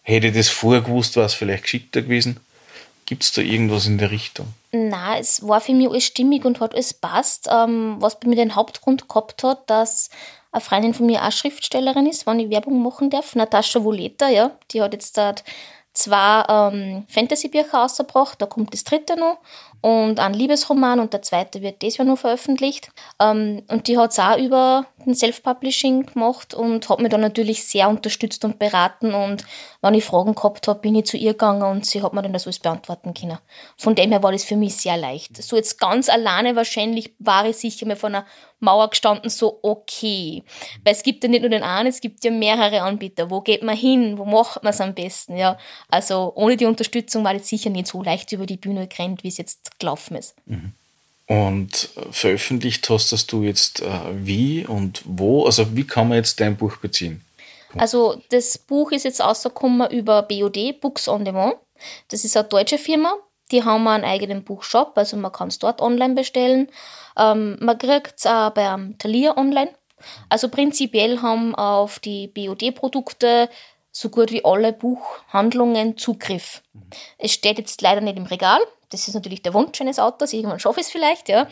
[0.02, 2.40] hätte ich das vorher gewusst, war es vielleicht geschickter gewesen?
[3.06, 4.46] Gibt es da irgendwas in der Richtung?
[4.72, 7.48] Na, es war für mich alles stimmig und hat alles passt.
[7.50, 10.10] Ähm, was bei mir den Hauptgrund gehabt hat, dass
[10.52, 14.52] eine Freundin von mir auch Schriftstellerin ist, wenn ich Werbung machen darf, Natascha Voleta, ja,
[14.70, 15.44] die hat jetzt dort
[15.92, 19.38] zwei ähm, Fantasy-Bücher rausgebracht, da kommt das dritte noch
[19.80, 22.90] und ein Liebesroman und der zweite wird dieses Jahr noch veröffentlicht.
[23.20, 27.64] Ähm, und die hat es auch über den Self-Publishing gemacht und hat mich dann natürlich
[27.64, 29.44] sehr unterstützt und beraten und
[29.82, 32.34] wenn ich Fragen gehabt habe, bin ich zu ihr gegangen und sie hat mir dann
[32.34, 33.38] das alles beantworten können.
[33.78, 35.42] Von dem her war das für mich sehr leicht.
[35.42, 38.26] So jetzt ganz alleine wahrscheinlich war ich sicher mal von einer
[38.58, 40.44] Mauer gestanden, so okay.
[40.84, 43.30] Weil es gibt ja nicht nur den einen, es gibt ja mehrere Anbieter.
[43.30, 44.18] Wo geht man hin?
[44.18, 45.36] Wo macht man es am besten?
[45.38, 45.56] Ja,
[45.88, 49.28] also ohne die Unterstützung war das sicher nicht so leicht über die Bühne gerannt, wie
[49.28, 50.34] es jetzt gelaufen ist.
[50.46, 50.72] Mhm.
[51.26, 55.46] Und veröffentlicht hast du jetzt äh, wie und wo?
[55.46, 57.24] Also wie kann man jetzt dein Buch beziehen?
[57.76, 61.54] Also das Buch ist jetzt rausgekommen über BOD, Books on Demand.
[62.08, 63.14] Das ist eine deutsche Firma.
[63.52, 66.68] Die haben einen eigenen Buchshop, also man kann es dort online bestellen.
[67.16, 69.70] Ähm, man kriegt es auch beim Thalia online.
[70.28, 73.48] Also prinzipiell haben auf die BOD-Produkte
[73.92, 76.62] so gut wie alle Buchhandlungen Zugriff.
[76.72, 76.82] Mhm.
[77.18, 78.60] Es steht jetzt leider nicht im Regal,
[78.90, 81.46] das ist natürlich der Wunsch eines Autors, irgendwann schaffe ich es vielleicht, ja.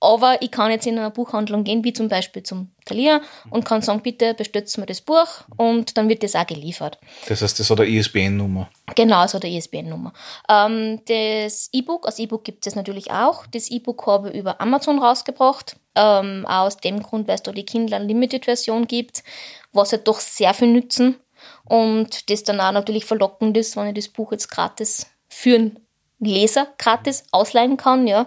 [0.00, 3.20] Aber ich kann jetzt in eine Buchhandlung gehen, wie zum Beispiel zum Thalia,
[3.50, 5.26] und kann sagen, bitte bestellt mir das Buch
[5.56, 6.98] und dann wird das auch geliefert.
[7.28, 8.68] Das heißt, das hat eine ISBN-Nummer.
[8.96, 10.12] Genau, es hat eine ISBN-Nummer.
[10.48, 13.46] Ähm, das E-Book, als E-Book gibt es natürlich auch.
[13.46, 15.76] Das E-Book habe ich über Amazon rausgebracht.
[15.96, 19.24] Ähm, aus dem Grund, weil es da die Kindle Unlimited-Version gibt,
[19.72, 21.16] was halt doch sehr viel nützen.
[21.64, 25.80] Und das dann auch natürlich verlockend ist, wenn ich das Buch jetzt gratis führen
[26.20, 28.26] Leser gratis ausleihen kann, ja.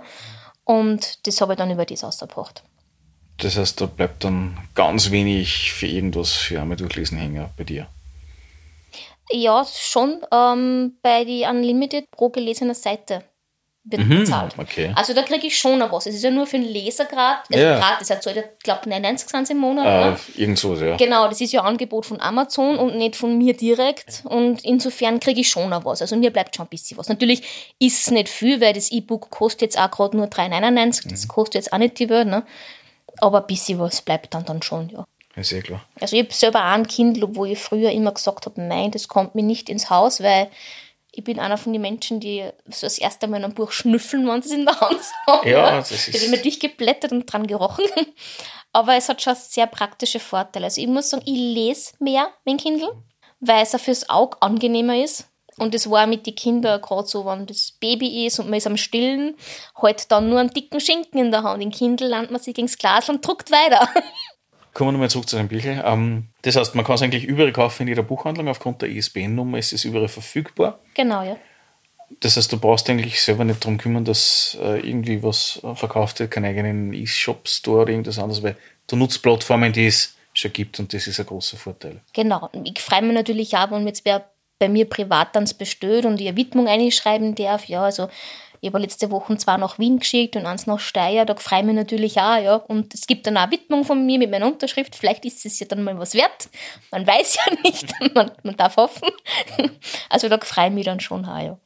[0.65, 2.63] Und das habe ich dann über das ausgebracht.
[3.37, 7.87] Das heißt, da bleibt dann ganz wenig für irgendwas für einmal durchlesen hängen bei dir.
[9.31, 13.23] Ja, schon ähm, bei die Unlimited pro gelesener Seite.
[13.85, 14.53] Wird mhm, bezahlt.
[14.57, 14.93] Okay.
[14.95, 16.05] Also da kriege ich schon noch was.
[16.05, 17.41] Es ist ja nur für einen Leser gerade.
[17.51, 17.79] Also ja.
[17.79, 20.19] gratis, er zahlt, ich glaube, 99 Cent im Monat.
[20.35, 20.95] Äh, irgend so, ja.
[20.95, 24.23] Genau, das ist ja ein Angebot von Amazon und nicht von mir direkt.
[24.25, 26.01] Und insofern kriege ich schon noch was.
[26.01, 27.09] Also mir bleibt schon ein bisschen was.
[27.09, 31.09] Natürlich ist es nicht viel, weil das E-Book kostet jetzt auch gerade nur 3,99.
[31.09, 31.27] Das mhm.
[31.27, 32.27] kostet jetzt auch nicht die Welt.
[32.27, 32.43] Ne?
[33.17, 35.05] Aber ein bisschen was bleibt dann, dann schon, ja.
[35.35, 35.83] Ja, sehr klar.
[35.99, 39.07] Also ich habe selber auch ein Kindle, wo ich früher immer gesagt habe, nein, das
[39.07, 40.47] kommt mir nicht ins Haus, weil
[41.15, 44.41] ich bin einer von den Menschen, die so das erste Mal ein Buch schnüffeln, wenn
[44.41, 45.47] sie es in der Hand haben.
[45.47, 46.07] Ja, das ist.
[46.07, 47.85] Ich habe immer durchgeblättert und dran gerochen.
[48.73, 50.65] Aber es hat schon sehr praktische Vorteile.
[50.65, 52.91] Also ich muss sagen, ich lese mehr mit Kindle,
[53.39, 55.29] weil es auch fürs Auge angenehmer ist.
[55.57, 58.65] Und das war mit den Kindern gerade so, wenn das Baby ist und man ist
[58.65, 59.37] am Stillen,
[59.79, 61.61] halt dann nur einen dicken Schinken in der Hand.
[61.61, 63.87] In Kindle landet man sich gegen das Glas und druckt weiter.
[64.73, 65.81] Kommen wir nochmal zurück zu den Büchern.
[65.85, 68.47] Ähm, das heißt, man kann es eigentlich überall kaufen in jeder Buchhandlung.
[68.47, 70.79] Aufgrund der ISBN-Nummer ist es überall verfügbar.
[70.95, 71.37] Genau, ja.
[72.19, 76.31] Das heißt, du brauchst eigentlich selber nicht darum kümmern, dass äh, irgendwie was verkauft wird,
[76.31, 78.55] keinen eigenen E-Shop-Store oder irgendwas anderes, weil
[78.87, 82.01] du nutzt Plattformen, die es schon gibt und das ist ein großer Vorteil.
[82.13, 82.49] Genau.
[82.63, 84.25] Ich freue mich natürlich auch, wenn jetzt wer
[84.59, 87.65] bei mir privat dann bestellt und ihr Widmung einschreiben darf.
[87.65, 88.09] Ja, also
[88.63, 91.65] ich habe letzte Woche zwar nach Wien geschickt und eins nach Steyr, da freue ich
[91.65, 92.55] mich natürlich auch, ja.
[92.55, 94.95] Und es gibt dann auch eine Widmung von mir mit meiner Unterschrift.
[94.95, 96.47] Vielleicht ist es ja dann mal was wert.
[96.89, 99.09] Man weiß ja nicht, man, man darf hoffen.
[100.09, 101.57] Also da freue ich mich dann schon auch, ja.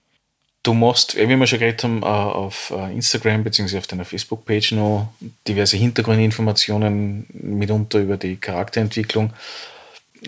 [0.64, 3.78] Du machst, wie wir schon geredet haben, äh, auf äh, Instagram bzw.
[3.78, 5.10] auf deiner Facebook-Page noch
[5.48, 9.34] diverse Hintergrundinformationen, mitunter über die Charakterentwicklung.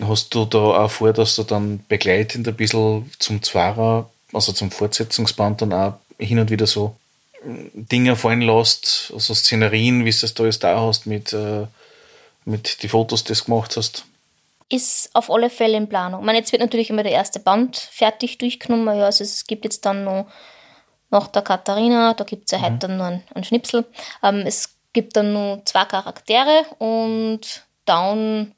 [0.02, 4.70] Hast du da auch vor, dass du dann begleitend ein bisschen zum Zwarer, also zum
[4.70, 6.96] Fortsetzungsband dann auch hin und wieder so
[7.42, 11.66] Dinge fallen lässt, also Szenerien, wie du das da jetzt da hast mit, äh,
[12.44, 14.04] mit den Fotos, die du gemacht hast?
[14.68, 16.20] Ist auf alle Fälle in Planung.
[16.20, 18.86] Ich meine, jetzt wird natürlich immer der erste Band fertig durchgenommen.
[18.96, 20.26] Ja, also es gibt jetzt dann noch
[21.10, 22.62] nach der Katharina, da gibt es ja mhm.
[22.62, 23.84] heute dann noch einen, einen Schnipsel.
[24.22, 28.54] Ähm, es gibt dann nur zwei Charaktere und dann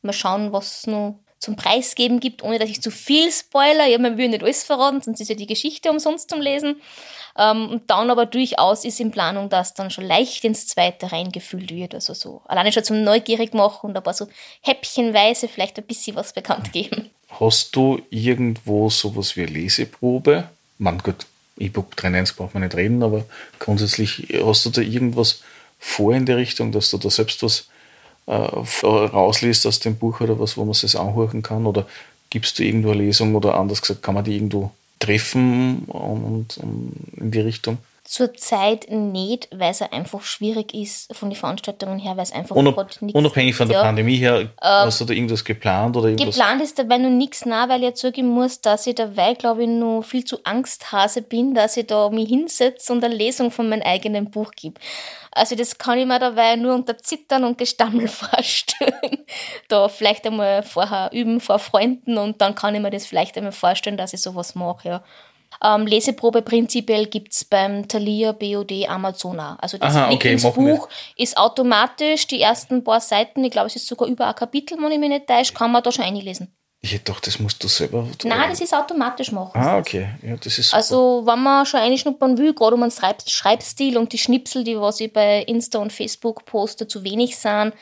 [0.00, 3.86] mal schauen, was noch zum Preisgeben gibt, ohne dass ich zu viel spoiler.
[3.86, 6.80] Ja, man will nicht alles verraten, sonst ist ja die Geschichte umsonst zum Lesen.
[7.36, 11.70] Ähm, und dann aber durchaus ist in Planung, dass dann schon leicht ins zweite reingefüllt
[11.70, 11.94] wird.
[11.94, 14.28] Also so alleine schon zum Neugierig machen und paar so
[14.62, 17.10] häppchenweise vielleicht ein bisschen was bekannt geben.
[17.40, 20.48] Hast du irgendwo sowas wie Leseprobe?
[20.78, 21.26] Man, gut,
[21.58, 23.24] E-Book 3.1 braucht man nicht reden, aber
[23.58, 25.42] grundsätzlich hast du da irgendwas
[25.78, 27.66] vor in der Richtung, dass du da selbst was
[28.26, 31.66] rausliest aus dem Buch oder was, wo man es anhören kann?
[31.66, 31.86] Oder
[32.30, 36.92] gibst du irgendwo eine Lesung oder anders gesagt, kann man die irgendwo treffen und, und
[37.16, 37.78] in die Richtung?
[38.12, 42.76] Zurzeit nicht, weil es einfach schwierig ist von den Veranstaltungen her, weil es einfach Unab
[43.00, 43.84] nichts Unabhängig von der ja.
[43.84, 45.96] Pandemie her, äh, hast du da irgendwas geplant?
[45.96, 46.34] Oder irgendwas?
[46.34, 49.62] Geplant ist dabei noch nichts nah, weil ich ja zugeben muss, dass ich dabei, glaube
[49.62, 53.70] ich, noch viel zu Angsthase bin, dass ich da mich hinsetze und eine Lesung von
[53.70, 54.78] meinem eigenen Buch gebe.
[55.30, 59.24] Also das kann ich mir dabei nur unter Zittern und Gestammel vorstellen.
[59.68, 63.52] da vielleicht einmal vorher üben vor Freunden und dann kann ich mir das vielleicht einmal
[63.52, 65.04] vorstellen, dass ich sowas mache, ja.
[65.64, 69.58] Ähm, Leseprobe prinzipiell gibt es beim Thalia, BOD, Amazon auch.
[69.58, 73.86] Also das Aha, okay, Buch ist automatisch die ersten paar Seiten, ich glaube, es ist
[73.86, 76.54] sogar über ein Kapitel, wenn ich mich nicht täusche, kann man da schon einlesen.
[76.84, 78.08] Ich hätte gedacht, das musst du selber.
[78.24, 79.52] Nein, das ist automatisch machen.
[79.54, 80.08] Ah, okay.
[80.20, 80.76] Ja, das ist super.
[80.78, 82.92] Also, wenn man schon einschnuppern will, gerade um einen
[83.24, 87.72] Schreibstil und die Schnipsel, die was ich bei Insta und Facebook poste, zu wenig sind,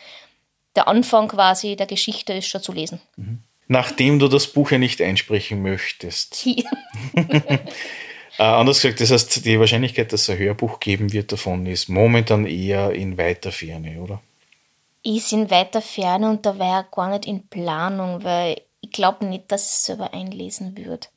[0.76, 3.00] der Anfang quasi der Geschichte ist schon zu lesen.
[3.16, 6.44] Mhm nachdem du das Buch ja nicht einsprechen möchtest.
[7.14, 7.60] äh,
[8.36, 12.46] anders gesagt, das heißt, die Wahrscheinlichkeit, dass es ein Hörbuch geben wird davon, ist momentan
[12.46, 14.20] eher in weiter Ferne, oder?
[15.04, 19.52] Ist in weiter Ferne und da wäre gar nicht in Planung, weil ich glaube nicht,
[19.52, 21.10] dass es selber einlesen wird.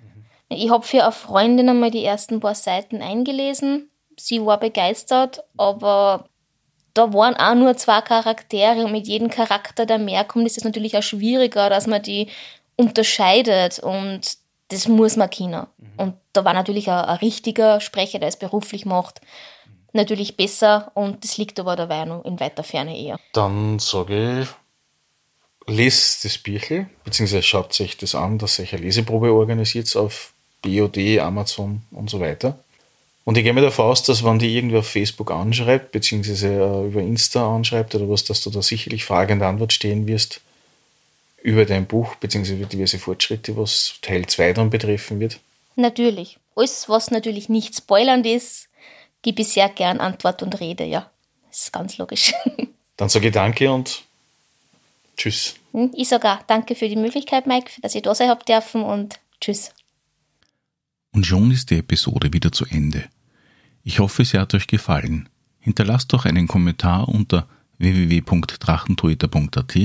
[0.00, 0.24] Mhm.
[0.48, 3.88] Ich habe für eine Freundin einmal die ersten paar Seiten eingelesen.
[4.18, 6.28] Sie war begeistert, aber
[6.94, 10.64] da waren auch nur zwei Charaktere und mit jedem Charakter, der mehr kommt, ist es
[10.64, 12.28] natürlich auch schwieriger, dass man die
[12.76, 14.20] unterscheidet und
[14.68, 15.66] das muss man können.
[15.78, 15.86] Mhm.
[15.96, 19.20] Und da war natürlich ein, ein, richtiger Sprecher, der es beruflich macht,
[19.92, 23.18] natürlich besser und das liegt aber dabei noch in weiter Ferne eher.
[23.32, 24.48] Dann sage ich,
[25.66, 30.32] lest das Büchel, beziehungsweise schaut sich das an, dass sich eine Leseprobe organisiert auf
[30.62, 32.58] BOD, Amazon und so weiter.
[33.24, 36.86] Und ich gehe mir davon aus, dass wenn die irgendwie auf Facebook anschreibt, beziehungsweise äh,
[36.86, 40.40] über Insta anschreibt oder was, dass du da sicherlich fragende Antwort stehen wirst
[41.42, 45.38] über dein Buch, beziehungsweise über diverse Fortschritte, was Teil 2 dann betreffen wird.
[45.76, 46.38] Natürlich.
[46.56, 48.68] Alles, was natürlich nicht spoilernd ist,
[49.22, 51.10] gebe ich sehr gern Antwort und Rede, ja.
[51.48, 52.32] Das ist ganz logisch.
[52.96, 54.02] Dann sage ich danke und
[55.16, 55.54] tschüss.
[55.72, 58.82] Hm, ich sage auch danke für die Möglichkeit, Mike, dass ich da sein habe dürfen
[58.82, 59.72] und tschüss.
[61.12, 63.04] Und schon ist die Episode wieder zu Ende.
[63.82, 65.28] Ich hoffe, sie hat euch gefallen.
[65.58, 67.48] Hinterlasst doch einen Kommentar unter
[67.78, 69.76] www.drachentöter.at,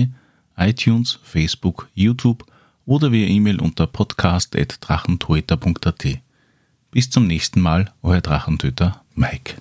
[0.57, 2.45] iTunes, Facebook, YouTube
[2.85, 6.05] oder via E-Mail unter podcast.drachentöter.at.
[6.91, 9.55] Bis zum nächsten Mal, euer Drachentöter Mike.